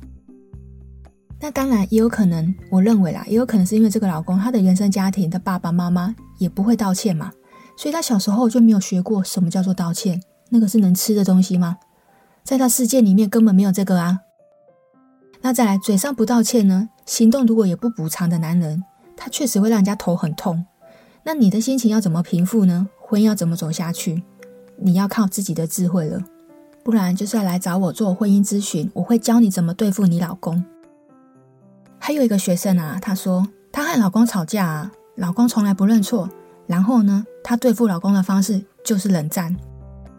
[1.40, 7.32] 那当然也有可能，我认为啦，也有可能是因为这个老公他的原生家庭的爸爸妈妈也不会道歉嘛，
[7.76, 10.22] 所以他小时候就没有学过什么叫做道歉。
[10.50, 11.78] 那个是能吃的东西吗？
[12.44, 14.20] 在他世界里面根本没有这个啊。
[15.42, 18.84] 那再来，嘴上不道歉呢，行动如果也不补偿的男人，
[19.16, 20.66] 他确实会让人家头很痛。
[21.24, 22.88] 那你的心情要怎么平复呢？
[23.00, 24.24] 婚姻要怎么走下去？
[24.78, 26.22] 你要靠自己的智慧了，
[26.84, 30.64] 不然就是要来找我做婚姻咨询，我会教你怎么对付你老公。
[32.00, 36.30] 还有一个学生啊，她说她和老公吵架啊，老公从来不认错，
[36.66, 39.56] 然后呢，她对付老公的方式就是冷战。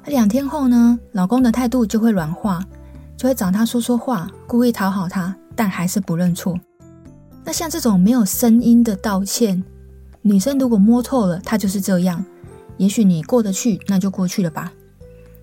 [0.06, 2.64] 两天后呢，老公的态度就会软化。
[3.18, 6.56] 就会找他说说话，故意讨好他，但还是不认错。
[7.44, 9.60] 那像这种没有声音的道歉，
[10.22, 12.24] 女生如果摸透了，他就是这样。
[12.76, 14.72] 也许你过得去，那就过去了吧。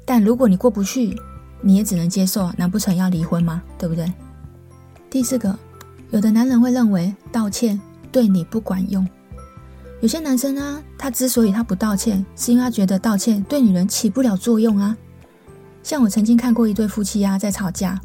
[0.06, 1.20] 但如果你过不去，
[1.60, 3.62] 你也只能接受，难不成要离婚吗？
[3.78, 4.10] 对不对？
[5.10, 5.54] 第四个，
[6.12, 7.78] 有的男人会认为道歉
[8.10, 9.06] 对你不管用。
[10.00, 14.96] 有些男生呢，他之所以他不道歉，是因为他觉得道歉对女人起不了作用啊。
[15.86, 18.02] 像我曾经看过一对夫妻啊，在吵架，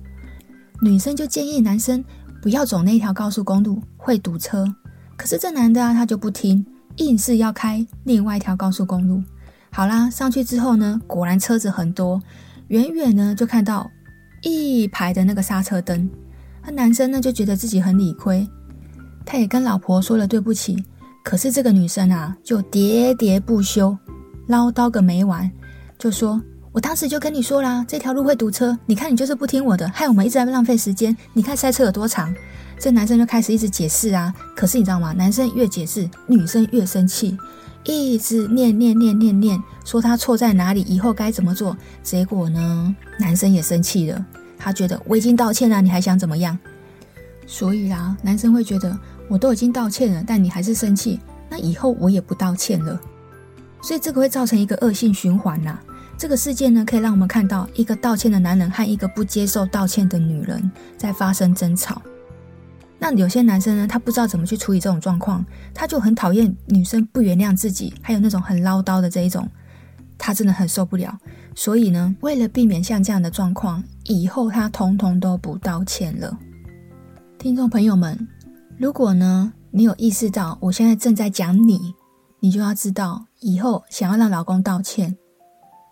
[0.82, 2.04] 女生就建议男生
[2.42, 4.66] 不要走那条高速公路，会堵车。
[5.16, 6.62] 可是这男的啊，他就不听，
[6.96, 9.22] 硬是要开另外一条高速公路。
[9.72, 12.20] 好啦，上去之后呢，果然车子很多，
[12.68, 13.90] 远远呢就看到
[14.42, 16.06] 一排的那个刹车灯。
[16.62, 18.46] 那男生呢就觉得自己很理亏，
[19.24, 20.84] 他也跟老婆说了对不起。
[21.24, 23.96] 可是这个女生啊，就喋喋不休，
[24.48, 25.50] 唠叨个没完，
[25.98, 26.38] 就说。
[26.72, 28.78] 我当时就跟你说啦，这条路会堵车。
[28.86, 31.16] 你看你就是不听我的，害我们一直在浪费时间。
[31.32, 32.32] 你看塞车有多长？
[32.78, 34.32] 这男生就开始一直解释啊。
[34.54, 35.12] 可是你知道吗？
[35.12, 37.36] 男生越解释，女生越生气，
[37.82, 41.76] 一直念念念念念，说他错在哪里，以后该怎么做。
[42.04, 44.24] 结果呢，男生也生气了，
[44.56, 46.56] 他觉得我已经道歉了，你还想怎么样？
[47.48, 48.96] 所以啦，男生会觉得
[49.28, 52.98] 我都已经道歉了，但你还是生气，那以后我也不道歉了。
[53.82, 55.76] 所以这个会造成一个恶性循环呐。
[56.20, 62.02] 这个事件呢，可以让我们看到一个道歉的男人和一个不接受道歉的女人在发生争吵。
[62.98, 69.48] 那有些男生呢，他不知道怎么去处理这种状况，他就很讨厌女生不原谅自己，还有那种很唠叨的这一种，
[70.18, 71.18] 他真的很受不了。
[71.54, 76.38] 所以呢，为了避免像这样的状况，以后他通通都不道歉了。
[77.38, 78.28] 听众朋友们，
[78.76, 81.94] 如果呢，你有意识到我现在正在讲你，
[82.40, 85.16] 你就要知道，以后想要让老公道歉。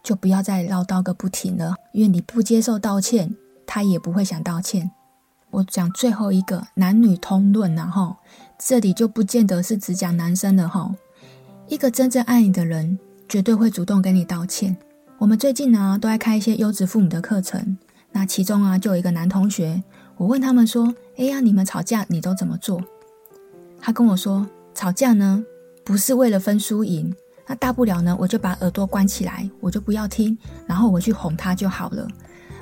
[0.08, 4.90] 就不要再唠叨个不停了，因为你不接受道歉，他也不会想道歉。
[5.50, 8.16] 我讲最后一个男女通论然后，
[8.58, 10.94] 这里就不见得是只讲男生的哈。
[11.66, 14.74] 一个真正爱你的人，绝对会主动跟你道歉。
[15.18, 17.76] 我们最近呢，都在开一些优质父母的课程，
[18.10, 19.82] 那其中啊，就有一个男同学，
[20.16, 22.82] 我问他们说：“哎呀，你们吵架你都怎么做？”
[23.78, 25.44] 他跟我说：“吵架呢，
[25.84, 27.14] 不是为了分输赢。”
[27.48, 32.06] 那大不了呢，我就把耳朵关起来，我就不要听，然后我去哄他就好了。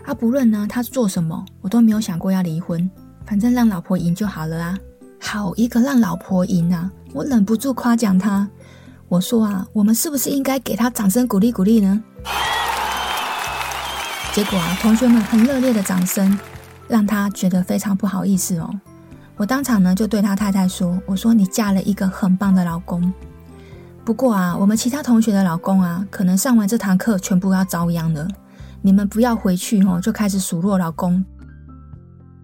[0.04, 2.88] 啊，不论呢他做什么，我都没有想过要离婚，
[3.26, 4.78] 反正让老婆赢就好了啊。
[5.20, 6.88] 好一个让老婆赢啊！
[7.12, 8.48] 我忍不住夸奖他，
[9.08, 12.00] 我说啊，我们是不是应该给他掌声鼓励鼓励呢？
[14.32, 16.38] 结果啊，同学们很热烈的掌声，
[16.86, 18.70] 让他觉得非常不好意思哦。
[19.36, 23.12] 我当场呢就对他太太说：“我说你嫁了一个很棒的老公。”
[24.06, 28.28] 不过啊，我们其他同学的老公啊，可能上完这堂课全部要遭殃了。
[28.80, 31.24] 你们不要回去哦，就开始数落老公。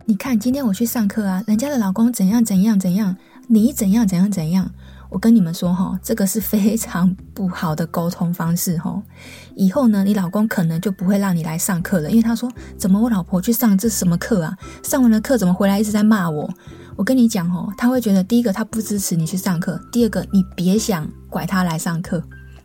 [0.05, 4.69] 你看今天我去上课啊，人家的老公怎样怎样怎样，你怎样怎样怎样。
[5.09, 9.01] 我跟你们说哈，这个是非常不好的沟通方式哈。
[9.55, 14.59] 以后呢，你老公可能就不会让你来上课了，因为他说，怎么我老婆去上这什么课啊？
[14.83, 16.51] 上完了课怎么回来一直在骂我？
[17.03, 22.23] 我跟你讲哦，他会觉得第一个他不支持你去上课，第二个你别想拐他来上课。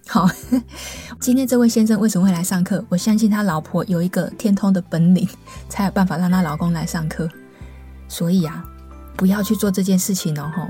[0.07, 0.29] 好，
[1.19, 2.85] 今天这位先生为什么会来上课？
[2.87, 5.27] 我相信他老婆有一个天通的本领，
[5.69, 7.27] 才有办法让他老公来上课。
[8.07, 8.63] 所以啊，
[9.15, 10.51] 不要去做这件事情哦。
[10.55, 10.67] 吼，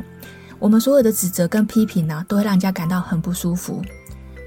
[0.60, 3.82] 我们所有的指责跟批评呢，都会让人家感到很不舒服。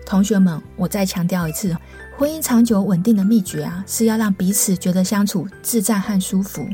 [0.06, 1.76] 同学们，我再强调一次，
[2.16, 6.66] 婚姻长久稳定的秘诀啊，是要让彼此觉得相处自在和舒服。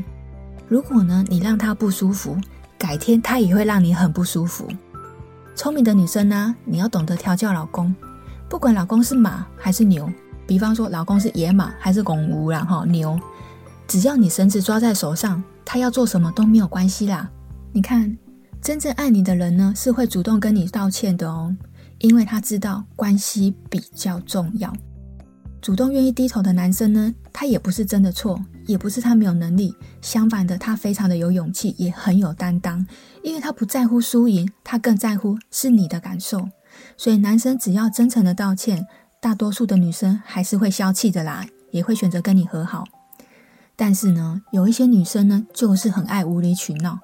[0.67, 2.37] 如果呢，你让他不舒服，
[2.77, 4.67] 改天他也会让你很不舒服。
[5.55, 7.95] 聪明的女生呢，你要懂得调教老公，
[8.49, 10.11] 不管老公是马还是牛，
[10.45, 13.17] 比方说老公是野马还是公牛，然后牛，
[13.87, 17.29] 只要你绳子抓在手上，他要做什么都没有关系啦。
[17.71, 18.17] 你看，
[18.61, 21.55] 真正爱你的人呢，是会主动跟你道歉的哦，
[21.99, 24.71] 因为他知道关系比较重要。
[25.61, 32.85] 主动愿意低头的男生呢，他也不是真的错，也不是他没有能力，相反的，他非常的有勇气，也很有担当，
[33.23, 36.47] 因为他不在乎输赢，他更在乎是你的感受。
[36.95, 38.85] 所以男生只要真诚的道歉，
[39.19, 42.83] 大多数的女生还是会消气的啦，也会选择跟你和好。
[43.75, 46.99] 但是呢，有一些女生呢，就是很爱无理取闹，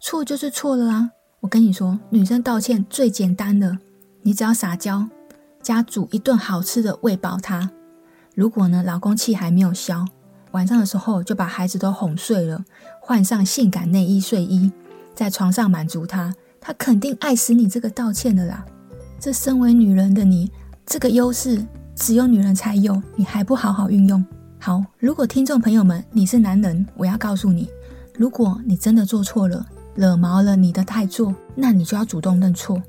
[0.00, 1.10] 错就是错了啊！
[1.40, 3.78] 我跟你说，女生道歉最简单的，
[4.22, 5.08] 你只要撒娇，
[5.62, 7.70] 加煮一顿好吃的喂饱她。
[8.34, 10.04] 如果呢，老公气还没有消，
[10.58, 12.64] 晚上的时候就把孩子都哄睡了，
[13.00, 14.72] 换上性感内衣睡衣，
[15.14, 18.66] 在床上满足他，他肯定爱死你这个道歉的啦。
[19.20, 20.50] 这身为女人的你，
[20.84, 24.24] 这个优势只有女人才有，你还不好好运用。
[24.58, 27.70] 好，如果听众朋友们你是男人，我要告诉你，
[28.16, 32.82] 如果你真的做错了，惹毛了你的太座，那你就要主动认错，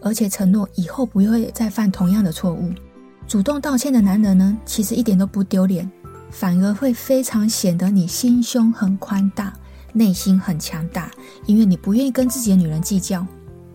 [0.00, 2.70] 而且承诺以后不会再犯同样的错误。
[3.26, 5.90] 主动道歉的男人呢，其实一点都不丢脸，
[6.30, 9.52] 反而会非常显得你心胸很宽大，
[9.92, 11.10] 内心很强大，
[11.46, 13.26] 因为你不愿意跟自己的女人计较。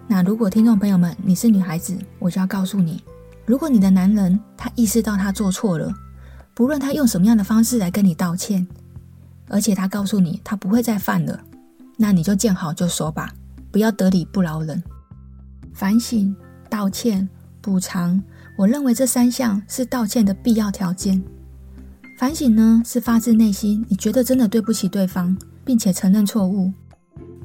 [0.08, 3.02] 那如果听众朋友们你是女孩子，我就要告诉你，
[3.46, 5.94] 如果你的男人他意识到他做错了，
[6.54, 8.68] 不论他用什么样的方式来跟你道歉，
[9.48, 11.40] 而且他告诉你他不会再犯了，
[11.98, 13.34] 那你就见好就收吧，
[13.72, 14.82] 不要得理不饶人。
[15.74, 16.36] 反省、
[16.70, 17.28] 道歉、
[17.60, 18.22] 补偿，
[18.56, 21.22] 我认为这三项是道歉的必要条件。
[22.24, 26.72] 反省呢，是发自内心，你觉得真的对不起对方，并且承认错误。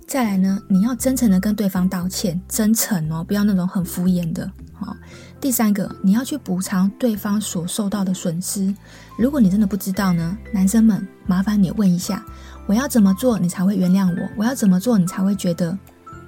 [0.06, 4.48] 再来呢，你要真诚的跟对方道歉，真诚哦，不要那种很敷衍的。
[4.72, 4.96] 好，
[5.40, 8.72] 第三个，你要去补偿对方所受到的损失。
[9.18, 12.24] 如果你真的不知道呢，男生们，麻烦你问一下，
[12.68, 14.28] 我要怎么做你才会原谅我？
[14.36, 15.76] 我要怎么做你才会觉得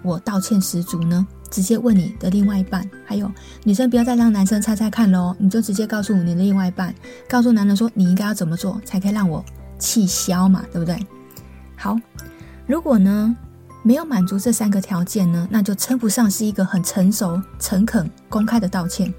[0.03, 1.25] 我道歉十足呢？
[1.51, 2.89] 直接问你的另外一半。
[3.05, 3.31] 还有，
[3.65, 6.95] 女生不要再让男生猜猜看喽，你就直接告诉你的另外一半，
[7.29, 9.45] 告诉男人说你应该要怎么做才可以让我
[9.79, 10.99] 气消嘛，对不对？
[11.77, 11.99] 好，
[12.67, 13.35] 如果呢，
[13.83, 19.13] 没有满足这三个条件呢，那就称不上是一个很成熟、诚恳、公开的道歉。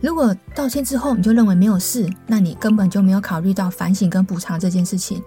[0.00, 5.22] 如果道歉之后你就认为没有事，那你根本就没有考虑到反省跟补偿这件事情。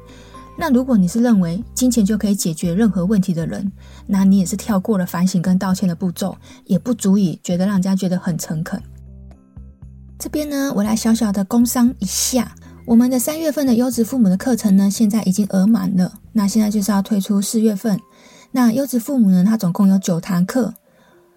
[0.58, 3.72] 那如果你是认为金钱就可以解决任何问题的人，
[4.08, 8.82] 那你也是跳过了反省跟道歉的步骤，也不足以觉得让人家觉得很诚恳。
[10.18, 12.56] 这边呢，我来小小的工商一下。
[12.86, 16.14] 我们的三月份的优质父母的课程呢，现在已经额满了。
[16.34, 18.00] 那现在就是要推出四月份。
[18.52, 20.74] 那优质父母呢，它总共有九堂课，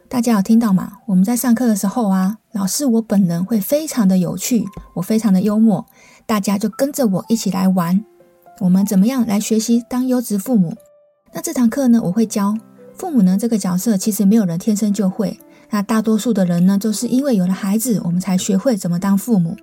[0.09, 0.93] 大家有听到吗？
[1.07, 5.85] 我们在上课的时候啊，老师我本人会非常的有趣，我非常的幽默，
[6.27, 8.05] 大家就跟着我一起来玩。
[8.61, 10.75] 我们怎么样来学习当优质父母？
[11.33, 12.57] 那这堂课呢，我会教
[12.95, 15.39] 父母呢这个角色，其实没有人天生就会。
[15.71, 19.57] 那大多数的人呢，都是因为有了孩子，我们才学会怎么当父母。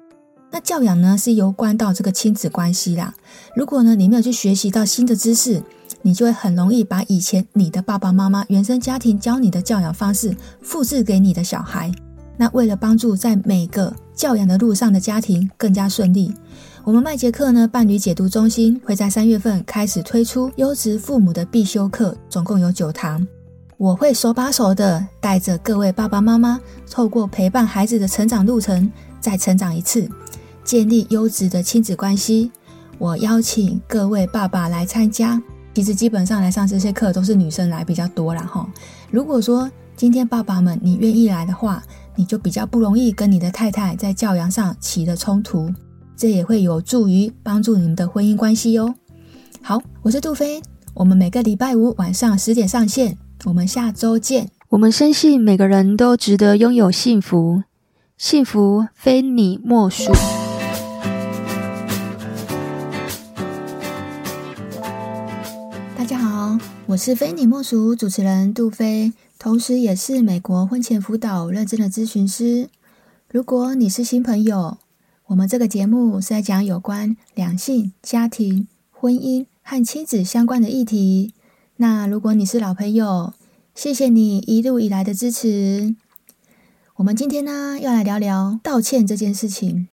[0.52, 3.14] 那教养呢，是攸关到这个亲子关系啦。
[3.56, 5.62] 如果呢，你没有去学习到新的知识，
[6.04, 11.92] 你就会很容易把以前你的爸爸妈妈原生家庭教你的教养方式复制给你的小孩。
[12.38, 16.34] 那为了帮助在每个教养的路上的家庭更加顺利，
[16.86, 23.26] 我们麦杰克呢伴侣解读中心会在三月份开始推出优质父母的必修课，总共有九堂。
[23.76, 30.08] 我会手把手的带着各位爸爸妈妈，透过陪伴孩子的成长路程，再成长一次。
[30.64, 32.52] 建立优质的亲子关系，
[33.00, 35.42] 我邀请各位爸爸来参加。
[35.74, 38.64] 其实基本上来上这些课都是女生来比较多啦哈。
[39.10, 41.82] 如果说今天爸爸们你愿意来的话，
[42.16, 45.74] 你就比较不容易跟你的太太在教养上起了冲突，
[46.18, 48.96] 这也会有助于帮助你们的婚姻关系哟。
[49.62, 50.62] 好，我是杜飞，
[50.94, 54.50] 我们每个礼拜五晚上十点上线，我们下周见。
[54.70, 57.64] 我们深信每个人都值得拥有幸福，
[58.18, 60.14] 幸福非你莫属。
[65.98, 72.70] 大家好我是非你莫属主持人杜飞，同时也是美国婚前辅导认证的咨询师。
[73.30, 74.78] 如果你是新朋友，
[75.28, 81.34] 我们这个节目是在讲有关两性、家庭、婚姻和亲子相关的议题。
[81.78, 83.34] 那如果你是老朋友，
[83.74, 85.96] 谢谢你一路以来的支持。
[86.98, 89.88] 我们今天呢，要来聊聊道歉这件事情。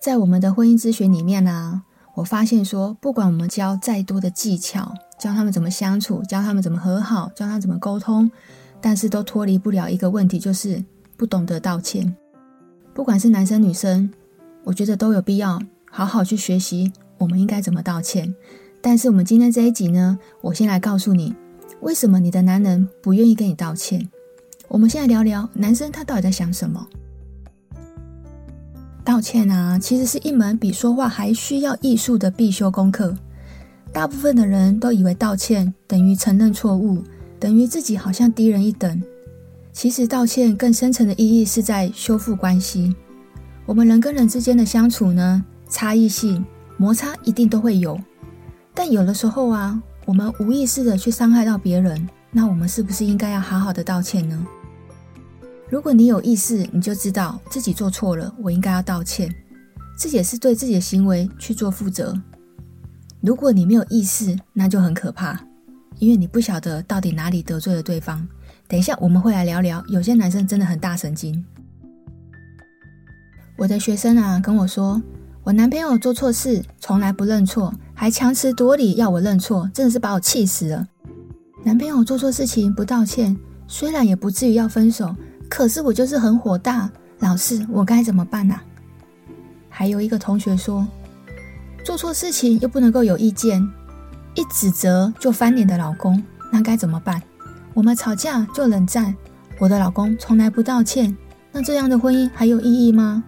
[0.00, 1.82] 在我们的婚姻咨询里面呢、啊，
[2.14, 8.30] 我发现说，不管我们教再多的技巧，教他们怎么相处，教他们怎么和好，教他怎么沟通，
[8.80, 10.82] 但是都脱离不了一个问题，就是
[11.16, 12.14] 不懂得道歉。
[12.94, 14.10] 不管是男生女生，
[14.64, 15.60] 我觉得都有必要
[15.90, 18.34] 好好去学习，我们应该怎么道歉。
[18.80, 21.34] 但是我们今天这一集呢，我先来告诉你，
[21.80, 24.08] 为什么你的男人不愿意跟你道歉。
[24.68, 26.86] 我们现在聊聊男生他到底在想什么。
[29.04, 33.16] 道歉啊，其实是一门比说话还需要艺术的必修功课。
[33.92, 37.02] 大部分的人都以为道歉等于承认错误，
[37.40, 39.02] 等于自己好像低人一等。
[39.72, 42.94] 其实道歉更深层的意义是在修复关系。
[43.64, 46.44] 我们人跟人之间的相处呢，差异性、
[46.76, 47.98] 摩擦一定都会有，
[48.74, 54.46] 但有的时候啊，我们无意识的去伤害到别人，那我们是不是应该要好好的道歉呢？
[55.68, 59.32] 如果你有意识，你就知道自己做错了，我应该要道歉，
[59.98, 62.18] 这也是对自己的行为去做负责。
[63.20, 65.38] 如果你没有意识，那就很可怕，
[65.98, 68.26] 因为你不晓得到底哪里得罪了对方。
[68.68, 71.44] 等一下我们会来聊聊，有些男生真的很大神经。
[73.56, 75.02] 我的学生啊跟我说，
[75.42, 80.86] 我男朋友做错事从来不认错，还强词夺理要我认错，真的是把我气死了。
[81.64, 85.16] 男朋友做错事情不道歉，虽然也不至于要分手。
[85.48, 86.88] 可是我就是很火大，
[87.18, 88.62] 老师，我该怎么办啊？
[89.68, 90.86] 还有一个同学说，
[91.84, 93.66] 做错事情又不能够有意见，
[94.34, 96.22] 一指责就翻脸的老公，
[96.52, 97.20] 那该怎么办？
[97.74, 99.14] 我们吵架就冷战，
[99.58, 101.16] 我的老公从来不道歉，
[101.50, 103.24] 那这样的婚姻还有意义吗？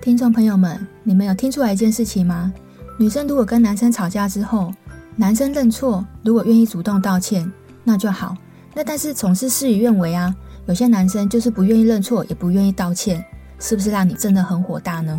[0.00, 2.52] 听众朋友们，你们有听出来一件事情吗？
[2.98, 4.72] 女生如果跟男生吵架之后，
[5.16, 7.50] 男生认错，如果愿意主动道歉，
[7.84, 8.36] 那就好。
[8.74, 10.34] 那但是总是事与愿违啊。
[10.66, 13.24] 有些男生就是不愿意认错，也不愿意道歉，
[13.58, 15.18] 是不是让你真的很火大呢？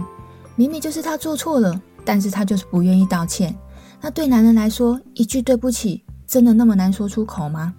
[0.60, 3.58] 明明就是他做错了，但是他就是不愿意道歉。
[4.02, 7.74] 那对男人来说，一句对不起，真的那么难说出口吗？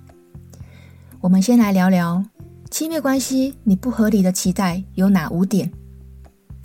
[1.21, 2.25] 我们先来聊聊
[2.71, 5.71] 亲密关系，你不合理的期待有哪五点？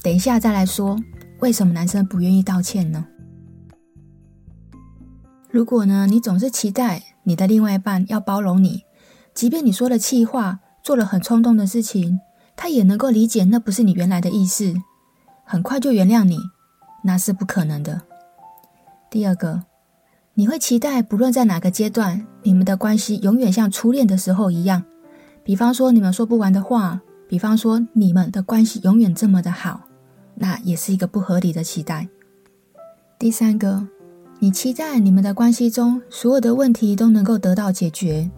[0.01, 0.97] 等一下再来说，
[1.41, 3.05] 为什么男生不愿意道歉呢？
[5.51, 8.83] 如果呢，你总是期待你的另外一半要包容你，
[9.33, 10.61] 即便你说了气话。
[10.81, 12.21] 做了很冲动的事情，
[12.55, 14.75] 他也能够理解那不是你原来的意思，
[15.45, 16.37] 很快就原谅你，
[17.03, 18.01] 那是不可能的。
[19.09, 19.63] 第二个，
[20.33, 24.83] 你会期待不论在哪个阶段，你们的关系永远像初恋的时候一样，
[25.43, 29.81] 比方说你们说不完的话，比方说你们的关系永远这么的好，
[30.33, 32.07] 那也是一个不合理的期待。
[33.17, 33.87] 第三个，
[34.39, 38.29] 你期待你们的关系中所有的问题都能够得到解决。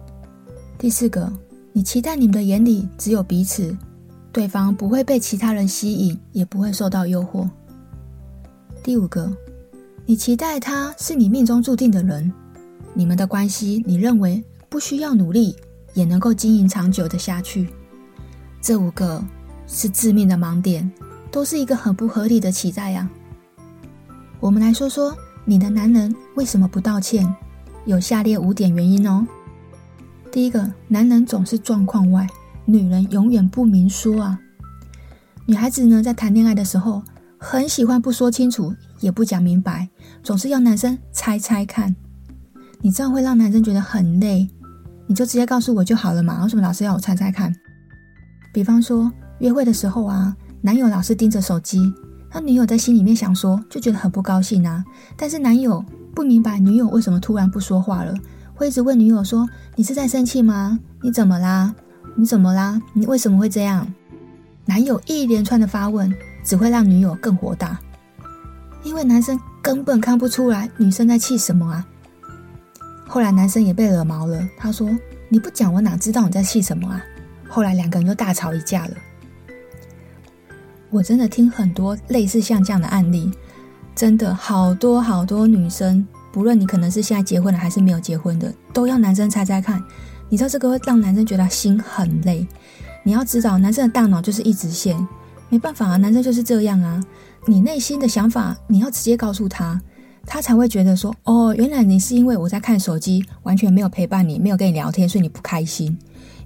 [0.76, 1.32] 第四个。
[1.70, 3.76] 你期待你们的眼里只有彼此，
[4.38, 7.50] 对方不会被其他人吸引，也不会受到诱惑。
[8.84, 9.28] 第五个，
[10.06, 12.32] 你期待他是你命中注定的人，
[12.94, 15.56] 你们的关系你认为不需要努力
[15.92, 17.68] 也能够经营长久的下去。
[18.62, 19.20] 这五个
[19.66, 20.88] 是致命的盲点，
[21.32, 23.10] 都是一个很不合理的期待呀。
[24.38, 25.12] 我们来说说
[25.44, 27.26] 你的男人为什么不道歉，
[27.86, 29.26] 有下列五点原因哦。
[30.30, 32.24] 第一个，男人总是状况外，
[32.70, 34.38] 女人永远不明说啊。
[35.46, 37.02] 女孩子呢，在谈恋爱的时候，
[37.38, 39.88] 很喜欢不说清楚，也不讲明白，
[40.22, 41.96] 总是要男生猜猜看。
[42.82, 44.46] 你这样会让男生觉得很累，
[45.06, 47.50] 你就直接告诉我就好了嘛，为什么老是要我猜猜看？
[48.52, 51.90] 比方说约会的时候啊，男友老是盯着手机，
[52.34, 54.84] 那女友在心里面想说，就觉得很不高兴啊。
[55.16, 55.82] 但是男友
[56.14, 58.14] 不明白女友为什么突然不说话了。
[58.54, 60.78] 会一直问女友说：“你是在生气吗？
[61.00, 61.74] 你怎么啦？
[62.16, 62.80] 你怎么啦？
[62.92, 63.86] 你为什么会这样？”
[64.66, 67.78] 男友一连串的发问，只会让女友更火大，
[68.82, 71.86] 因为男生根本看不出来女生在气什么啊。
[73.06, 74.90] 后来男生也被惹毛了，他说
[75.30, 77.02] ：“你不讲，我哪知道你在气什么啊？”
[77.48, 78.92] 后来两个人就大吵一架了。
[80.90, 83.30] 我真的听很多类似像这样的案例，
[83.94, 86.06] 真的好多好多女生。
[86.30, 89.82] 不论你可能是现在结婚了还是没有结婚的，都要男生猜猜看。
[90.28, 92.46] 你知道这个会让男生觉得心很累。
[93.02, 94.96] 你要知道，男生的大脑就是一直线，
[95.48, 97.02] 没办法啊，男生就是这样啊。
[97.46, 99.80] 你内心的想法，你要直接告诉他，
[100.26, 105.96] 他才会觉得说，哦，原来你是因为我在看手机，完全没有陪伴你，没有跟你聊天，所以你不开心。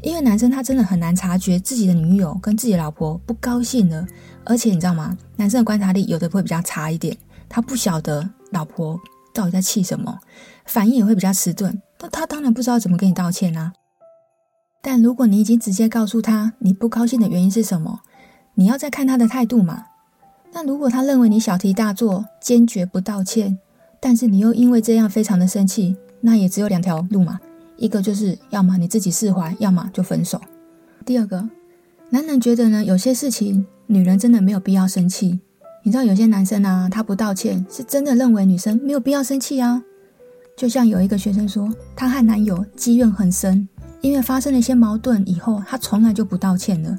[0.00, 4.06] 因为男生他真的很难察觉自己的女友跟自己老婆不高兴了，
[4.44, 5.16] 而且你知道吗？
[5.36, 7.16] 男生的观察力有的会比较差一点，
[7.48, 9.00] 他不晓得老婆。
[9.34, 10.18] 到底在气什么？
[10.66, 11.80] 反应也会比较迟钝。
[12.02, 13.72] 那他当然不知道怎么跟你道歉啊。
[14.82, 18.00] 但如果你已经直接告诉他你不高兴的原因是什么，
[18.54, 19.84] 你要再看他的态度嘛。
[20.52, 23.58] 那如果他认为你小题大做，坚决不道歉，
[24.00, 27.38] 但是你又因为这样非常的生气，那也只有两条路嘛。
[27.76, 30.40] 一个就是要么你自己释怀，要么就分手。
[31.06, 31.48] 第二个，
[32.10, 35.40] 男人觉得呢，有些事情女人真的没有必要生气。
[35.84, 39.82] 你知道有些男生啊，他不道歉，是真的认为女生没有必要生气啊。
[40.56, 43.68] 就像有一个学生说，她和男友积怨很深，
[44.00, 46.98] 因为发生了一些矛盾以后，她从来就不道歉了，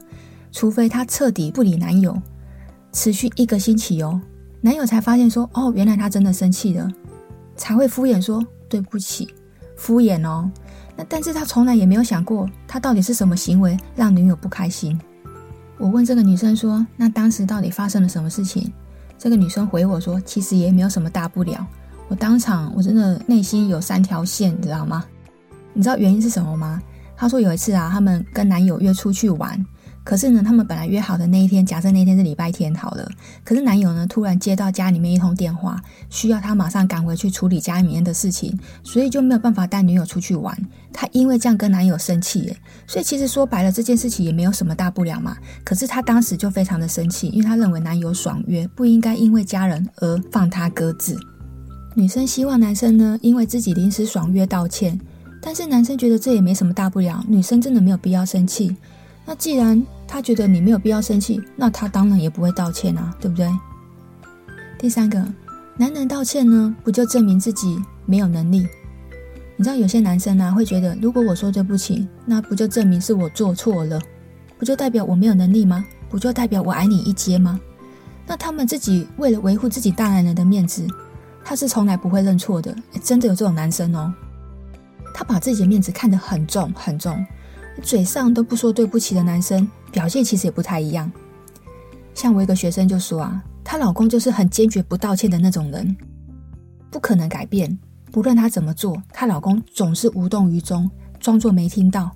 [0.52, 2.20] 除非她彻底不理男友，
[2.92, 4.20] 持续一个星期哦，
[4.62, 6.92] 男友才发现说，哦，原来她真的生气了，
[7.56, 9.34] 才会敷衍说对不起，
[9.78, 10.52] 敷衍哦。
[10.96, 15.00] 那但是他从来也没有想过，他到底是什么行为让女友不开心。
[15.80, 18.72] 我问这个女生说：“那当时到底发生了什么事情？”
[19.18, 21.66] 这个女生回我说：“其实也没有什么大不了。”
[22.14, 25.04] 我当场我真的内心有三条线，你知道吗？
[25.74, 26.80] 你知道原因是什么吗？
[27.18, 29.66] 她说有一次啊，他们跟男友约出去玩。
[30.04, 33.10] 可是呢，他们本来约好的那一天，假设那天是礼拜天好了。
[33.44, 40.56] 可是男友呢，突然接到家里面一通电话，需要他马上赶回去处理家里面的事情，所以就没有办法带女友出去玩。
[40.94, 42.56] 他因为这样跟男友生气耶，
[42.86, 45.36] 所以其实说白了，这件事情也没有什么大不了嘛。
[45.66, 51.18] 可是他当时就非常的生气，因为他认为男友爽约，不应该因为家人而放他鸽子。
[51.96, 55.00] 女生希望男生呢，因为自己临时爽约道歉，
[55.40, 58.76] 但是男生觉得这也没什么大不了，女生真的没有必要生气。
[59.26, 63.48] 那既然他觉得你没有必要生气，那他当然也不会道歉啊，对不对？
[64.80, 65.24] 第三个，
[65.78, 68.68] 男人道歉呢，不就证明自己没有能力？
[69.56, 74.02] 你知道有些男生啊，会觉得如果我说对不起，那不就证明是我做错了？
[74.58, 75.86] 不就代表我没有能力吗？
[76.10, 77.60] 不就代表我矮你一阶吗？
[78.26, 80.88] 那他们自己为了维护自己大男人的面子，
[81.44, 82.76] 他是从来不会认错的。
[83.04, 84.14] 真的有这种男生哦，
[85.14, 87.26] 他把自己的面子看得很重很重。
[87.82, 91.12] 嘴上都不说对不起的男生，表现其实也不太一样。
[92.14, 95.96] 像我一个学生就说啊，她老公就是很坚决不道歉的那种人，
[96.92, 97.78] 不可能改变。
[98.12, 100.90] 不论她怎么做，她老公总是无动于衷，
[101.20, 102.12] 装作没听到。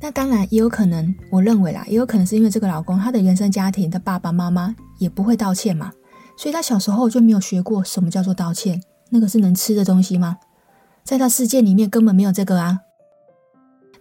[0.00, 5.92] 那当然也有可能，我认为啦，也有可能是因为这个老公他的原生家庭的爸爸妈妈也不会道歉嘛，
[6.38, 8.80] 所以他小时候就没有学过什么叫做道歉。
[9.10, 10.38] 那个是能吃的东西吗？
[11.02, 12.78] 在他世界里面根本没有这个啊。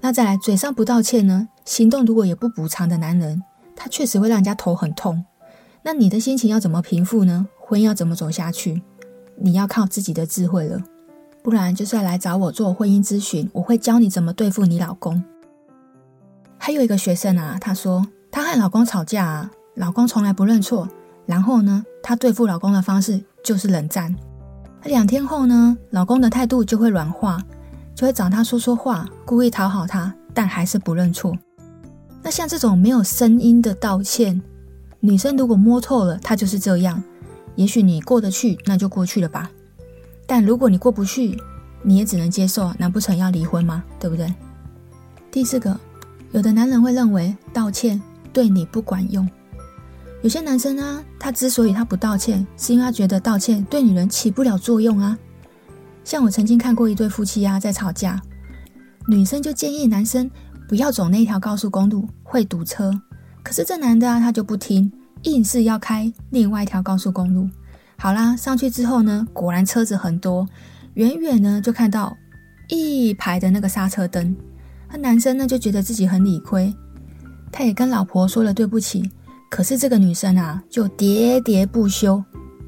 [0.02, 3.42] 那再来，嘴上不道歉呢，行动如果也不补偿的男人，
[3.76, 5.26] 他确实会让人家头很痛。
[5.82, 7.48] 那你的心情要怎么平复呢？
[7.58, 8.84] 婚姻要怎么走下去？
[9.38, 10.80] 你要靠自己的智慧了，
[11.42, 15.24] 不然就是要来找我做婚姻咨询，我会教你怎么对付你老公。
[16.60, 20.88] 还有一个学生啊，他说他和老公吵架啊，老公从来不认错，
[21.28, 24.16] 然后呢，他对付老公的方式就是冷战。
[24.86, 27.40] 两天后呢，老公的态度就会软化。
[27.94, 31.36] 就会找他说说话，故意讨好他，但还是不认错。
[32.22, 34.40] 那像这种没有声音的道歉，
[35.00, 37.02] 女生如果摸透了，他就是这样。
[37.56, 39.50] 也许你过得去，那就过去了吧。
[40.28, 41.42] 但如果你过不去，
[41.82, 43.84] 你也只能接受，难不成要离婚吗？
[44.00, 44.32] 对不对？
[45.32, 45.76] 第四个，
[46.34, 48.00] 有的男人会认为道歉
[48.32, 49.28] 对你不管用。
[50.28, 55.18] 有些男生呢，他之所以他不道歉，是因为他觉得道歉对女人起不了作用啊。
[56.04, 58.22] 像我曾经看过一对夫妻啊，在吵架，
[59.08, 60.30] 女生就建议男生
[60.68, 62.92] 不要走那条高速公路，会堵车。
[63.42, 64.92] 可是这男的啊，他就不听，
[65.24, 67.50] 硬是要开另外一条高速公路。
[67.96, 70.46] 好啦，上去之后呢，果然车子很多，
[70.96, 72.14] 远远呢就看到
[72.68, 74.36] 一排的那个刹车灯。
[74.92, 76.76] 那男生呢就觉得自己很理亏，
[77.50, 79.10] 他也跟老婆说了对不起。
[79.50, 82.24] 可是这个女生啊，就喋喋不休，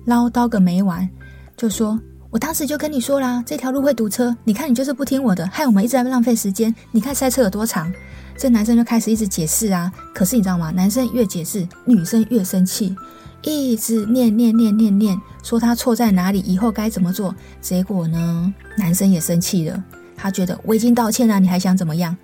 [0.06, 1.08] 唠叨个没完，
[1.56, 2.00] 就说。
[2.32, 4.38] 我当时就跟你说啦，这条路会堵车。
[4.44, 6.74] 你看你就是不听我的，害我们一直在浪费时间。
[6.92, 7.92] 你看塞车有多长？
[8.38, 9.92] 这男生就开始一直解释啊。
[10.14, 10.70] 可是你知道吗？
[10.70, 12.96] 男生越解释，女生越生气，
[13.42, 17.34] 一直念念念念念，说他错在哪里，以后该怎么做。
[17.62, 19.84] 结果呢，男生也生气了，
[20.16, 22.16] 他觉得我已经道歉了，你还想怎么样？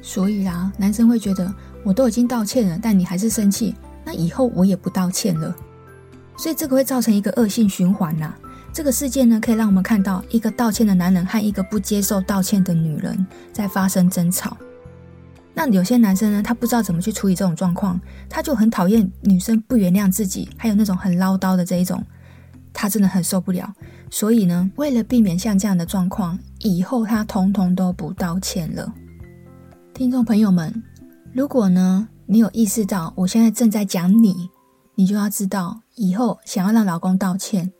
[0.00, 1.52] 所以啦，男生会觉得
[1.86, 3.72] 我都已经道歉了，但你还是生气，
[4.04, 5.54] 那以后我也不道歉了。
[6.36, 8.34] 所以这个会造成一个恶性循环呐。
[8.72, 14.56] 这个事件呢，可以让我们看到一个道歉的男人和一个不接受道歉的女人在发生争吵。
[15.54, 22.04] 那有些男生呢，他不知道怎么去处理这种状况，他就很讨厌女生不原谅自己，还有那种很唠叨的这一种，
[22.72, 23.72] 他真的很受不了。
[24.10, 28.92] 所以呢，为了避免像这样的状况，以后他通通都不道歉了。
[29.94, 30.82] 听众朋友们，
[31.36, 34.48] 如果呢，你有意识到我现在正在讲你，
[34.94, 37.70] 你就要知道，以后想要让老公道歉。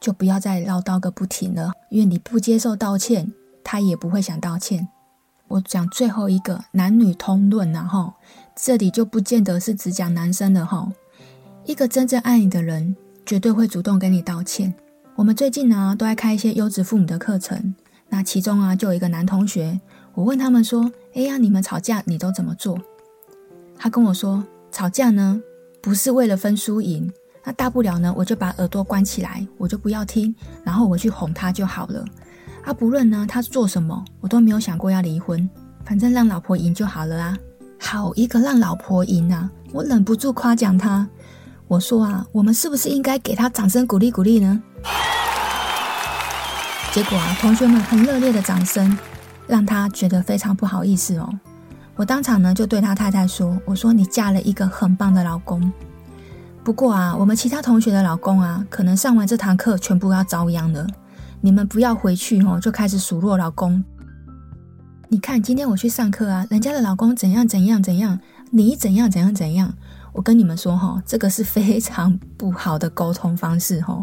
[0.00, 3.32] 就不要再唠叨个不停了，因为你不接受道歉，
[3.64, 4.86] 他也不会想道歉。
[5.48, 8.14] 我讲最后一个男女通论然后，
[8.54, 10.88] 这里就不见得是只讲男生的哈。
[11.64, 14.72] 一个真正爱你的人，绝对会主动跟你道歉。
[15.16, 17.74] 我们最近呢，都在开一些优质父母的课程，
[18.10, 19.80] 那其中啊，就有一个男同学，
[20.16, 22.80] 我问他们说：“哎呀，你们吵架你都怎么做？”
[23.76, 24.42] 他跟我说
[24.72, 25.38] ：“吵架呢，
[25.82, 27.12] 不是为了分输赢。”
[27.44, 32.02] 那大不了呢，我就把耳朵关起来，我就不要听，然后我去哄他就好了。
[32.64, 35.46] 啊，不论呢他做什么，我都没有想过要离婚，
[35.84, 37.36] 反正让老婆赢就好了啊。
[37.78, 39.50] 好一个让老婆赢啊！
[39.70, 41.06] 我忍不住夸奖他，
[41.68, 44.62] 我说啊，我们是不是应该给他掌声鼓励鼓励呢？
[46.90, 48.98] 结果啊，同学们很热烈的掌声，
[49.46, 51.28] 让他觉得非常不好意思哦。
[51.94, 55.72] 我当场呢就对他太太说：“我说你嫁了一个很棒的老公。
[56.62, 60.86] 不过啊，我们其他同学的老公啊，可能上完这堂课全部要遭殃了。
[61.40, 63.82] 你们不要回去哦，就开始数落老公。
[65.08, 68.18] 你看今天我去上课啊，人家的老公怎样怎样怎样，
[68.50, 69.72] 你怎样怎样怎样。
[70.16, 74.02] 我跟你们说哈，这个是非常不好的沟通方式哈。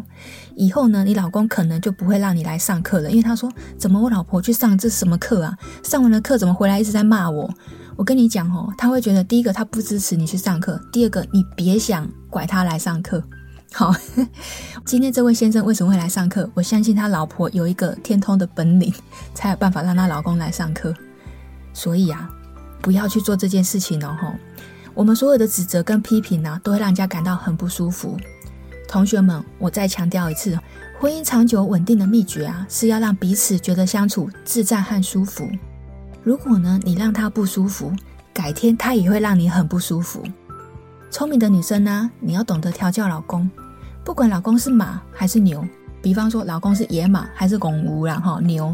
[0.56, 5.58] 以后呢，你老公可能就不会让你来上课了，因为他说怎么我老婆去上这什么课啊？
[5.84, 7.52] 上完了课怎么回来一直在骂我？”
[7.98, 13.24] 我跟你讲哦，他会觉得第一个他不支持你去上课，第二个你别想拐他来上课。
[13.72, 13.92] 好，
[14.86, 16.48] 今天这位先生为什么会来上课？
[16.54, 18.94] 我相信他老婆有一个天通的本领，
[19.34, 20.94] 才有办法让他老公来上课。
[21.74, 22.30] 所以啊，
[22.82, 24.16] 不要去做这件事情哦。
[24.22, 24.32] 吼，
[24.94, 28.18] 我们所有的指责跟批评呢，都会让人家感到很不舒服。
[28.88, 30.58] 同学们，我再强调一次，
[31.00, 35.50] 婚姻长久稳定的秘诀啊，是要让彼此觉得相处自在和舒服。
[36.24, 37.92] 如果呢，你让他不舒服，
[38.32, 40.24] 改天他也会让你很不舒服。
[41.10, 43.50] 聪明的女生呢，你要懂得调教老公，
[44.04, 45.68] 不管老公是马还是牛，
[46.02, 48.74] 比方说老公是野马还是公牛，然后牛，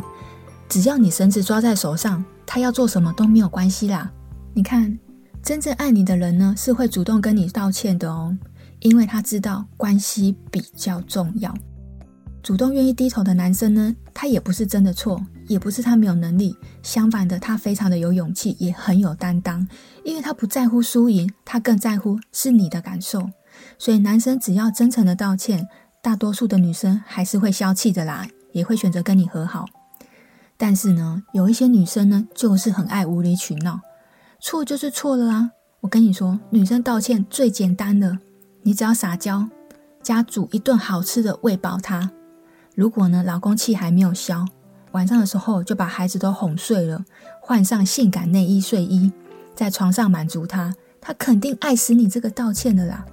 [0.67, 4.11] 只要你绳子抓在手上，他要做什么都没有关系啦。
[4.53, 4.99] 你看，
[5.41, 8.37] 真正爱你的人呢，是会主动跟你道歉的哦，
[8.79, 11.53] 因为他知道关系比较重要。
[12.41, 15.23] 主动愿意低头的男生呢，他也不是真的错。
[15.47, 19.67] 也不是他没有能力，相反的，他非常的有勇气，也很有担当，
[20.03, 23.27] 因为他不在乎输赢，他更在乎是你的感受。
[23.79, 25.67] 所以男生只要真诚的道歉，
[26.03, 29.65] 大多数的女生还是会消气的啦，也会选择跟你和好。
[30.55, 33.79] 但是呢，有一些女生呢，就是很爱无理取闹，
[34.41, 35.51] 错就是错了啊！
[35.81, 38.17] 我跟你说，女生道歉最简单的，
[38.63, 39.47] 你只要撒娇，
[40.01, 42.09] 加煮一顿好吃的喂饱她。
[42.73, 44.45] 如果呢，老公气还没有消。
[44.93, 47.03] 晚上的时候就把孩子都哄睡了，
[47.41, 49.11] 换上性感内衣睡衣，
[49.53, 53.05] 在床上满足他，他肯定爱死你这个道歉的啦。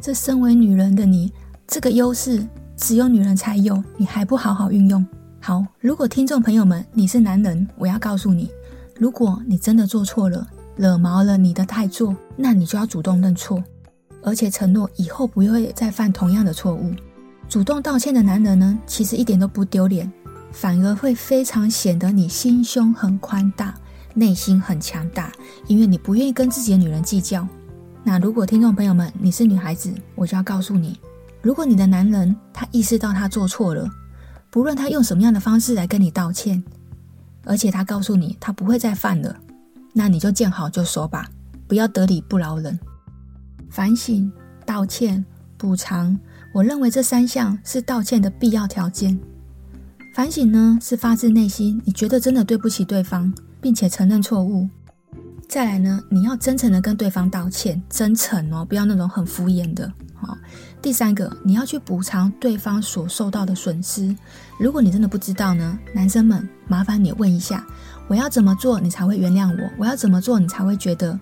[0.00, 1.30] 这身为女人的你，
[1.66, 5.06] 这个优势只有女人才有，你还不好好运用。
[5.40, 8.50] 好，如果听众朋友们你是男人，我要告诉你，
[8.98, 10.46] 如果你真的做错了，
[10.80, 13.62] 惹毛了你的太座，那你就要主动认错，
[14.22, 16.90] 而且承诺以后不会再犯同样的错误。
[17.50, 20.10] 主动道歉的男人呢，其实一点都不丢脸。
[20.52, 23.74] 反而会非常显得你心胸很宽大，
[24.14, 25.30] 内心很强大，
[25.66, 27.46] 因为你不愿意跟自己的女人计较。
[28.02, 30.98] 那如果听众朋友们你是女孩子，我就要告诉你，
[31.42, 33.86] 如果你的男人他意识到他做错了，
[34.50, 36.64] 不论他用什么样的方式来跟你道歉，
[37.44, 39.36] 而且他告诉你他不会再犯了，
[39.92, 41.28] 那你就见好就收吧，
[41.66, 42.78] 不要得理不饶人。
[43.68, 44.30] 反省、
[44.64, 45.24] 道歉、
[45.56, 46.18] 补偿，
[46.52, 49.18] 我认为这三项是道歉的必要条件。
[50.12, 54.68] 反省呢，是发自内心，你觉得真的对不起对方，并且承认错误。
[55.48, 59.92] 再来呢，你要真诚的跟对方道歉，真诚哦，不要那种很敷衍的。
[60.14, 60.36] 好，
[60.82, 64.14] 第三个，你要去补偿对方所受到的损失。
[64.58, 67.66] 如果你真的不知道呢，男生们，麻烦你问一下，
[68.10, 69.70] 我要怎么做你才会原谅我？
[69.78, 71.16] 我要怎么做你才会觉得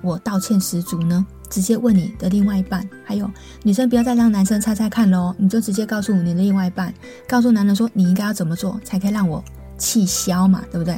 [0.00, 1.26] 我道歉十足呢？
[1.50, 3.30] 直接问你的另外一半，还有
[3.62, 6.94] 女生不要再让男生猜猜看喽，你就直接告诉你的另外一半，
[7.28, 9.44] 告诉男人说你应该要怎么做才可以让我
[9.76, 10.96] 气消嘛，对不对？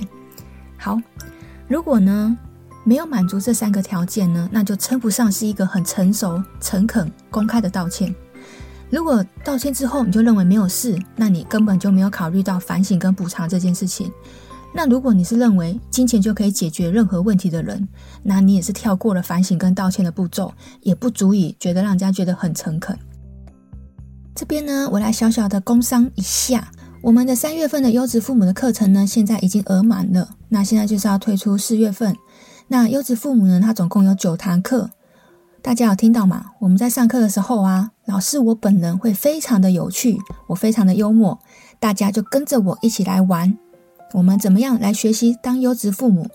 [0.78, 0.96] 好，
[1.66, 2.38] 如果呢
[2.84, 8.14] 没有满足这三个条件呢，那就称不上是一个很成熟、诚恳、公开的道歉。
[8.90, 14.12] 如果道歉之后你就认为没有事，那你根本就没有考虑到反省跟补偿这件事情。
[14.74, 17.86] 那如果你是认为金钱就可以解决任何问题的人，
[18.22, 22.98] 那你也是跳过了反省跟道歉的步骤，也不足以觉得让人家觉得很诚恳。
[24.34, 32.16] 这边呢，我来小小的工商一下，我们的三月份的优质父母的课程呢，现在已经额满了，那现在就是要推出四月份。
[32.68, 34.88] 那优质父母呢，它总共有九堂课，
[35.60, 36.46] 大家有听到吗？
[36.60, 41.38] 我们在上课的时候啊，老师我本人会非常的有趣，我非常的幽默，
[41.78, 43.58] 大家就跟着我一起来玩。
[44.12, 46.28] 我们怎么样来学习当优质父母？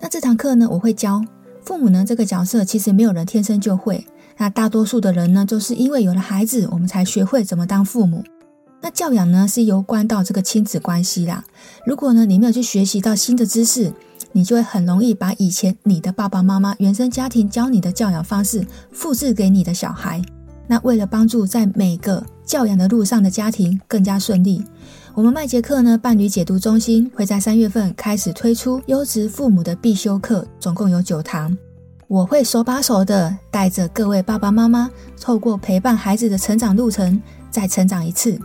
[0.00, 1.24] 那这堂课呢，我会教
[1.64, 4.06] 父母呢这个角色，其实没有人天生就会。
[4.36, 8.22] 那大多数的人呢，就是因为有了孩子，我们才学会怎么当父母。
[8.80, 11.44] 那教养呢，是攸关到这个亲子关系啦。
[11.84, 13.92] 如果呢，你没有去学习到新的知识，
[14.30, 20.22] 你就会很容易把以前你的爸爸妈妈原生家庭教你的教养方式复制给你的小孩。
[20.68, 24.62] 那为了帮助在每个教养的路上的家庭更加顺利。
[25.16, 31.56] 我们麦杰克呢，伴侣解读中心会在三月份开始推出优质父母的必修课，总共有九堂。
[32.06, 37.18] 我会手把手的带着各位爸爸妈妈，透过陪伴孩子的成长路程，
[37.50, 38.38] 再成长一次，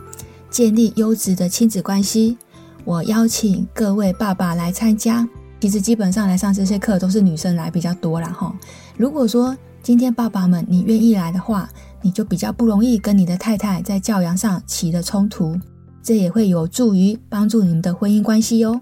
[0.48, 2.38] 建立优质的亲子关系，
[2.86, 5.28] 我邀请各位爸爸来参加。
[5.60, 8.50] 其实基本上来上这些课都是女生来比较多啦哈。
[8.96, 11.68] 如果说今天爸爸们你愿意来的话，
[12.00, 15.54] 你就比较不容易跟你的太太在教养上起了冲突，
[16.02, 18.80] 这也会有助于帮助你们的婚姻关系哟。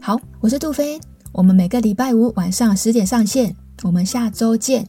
[0.00, 1.00] 好，我是杜飞，
[1.32, 4.88] 我们每个礼拜五晚上十点上线，我们下周见。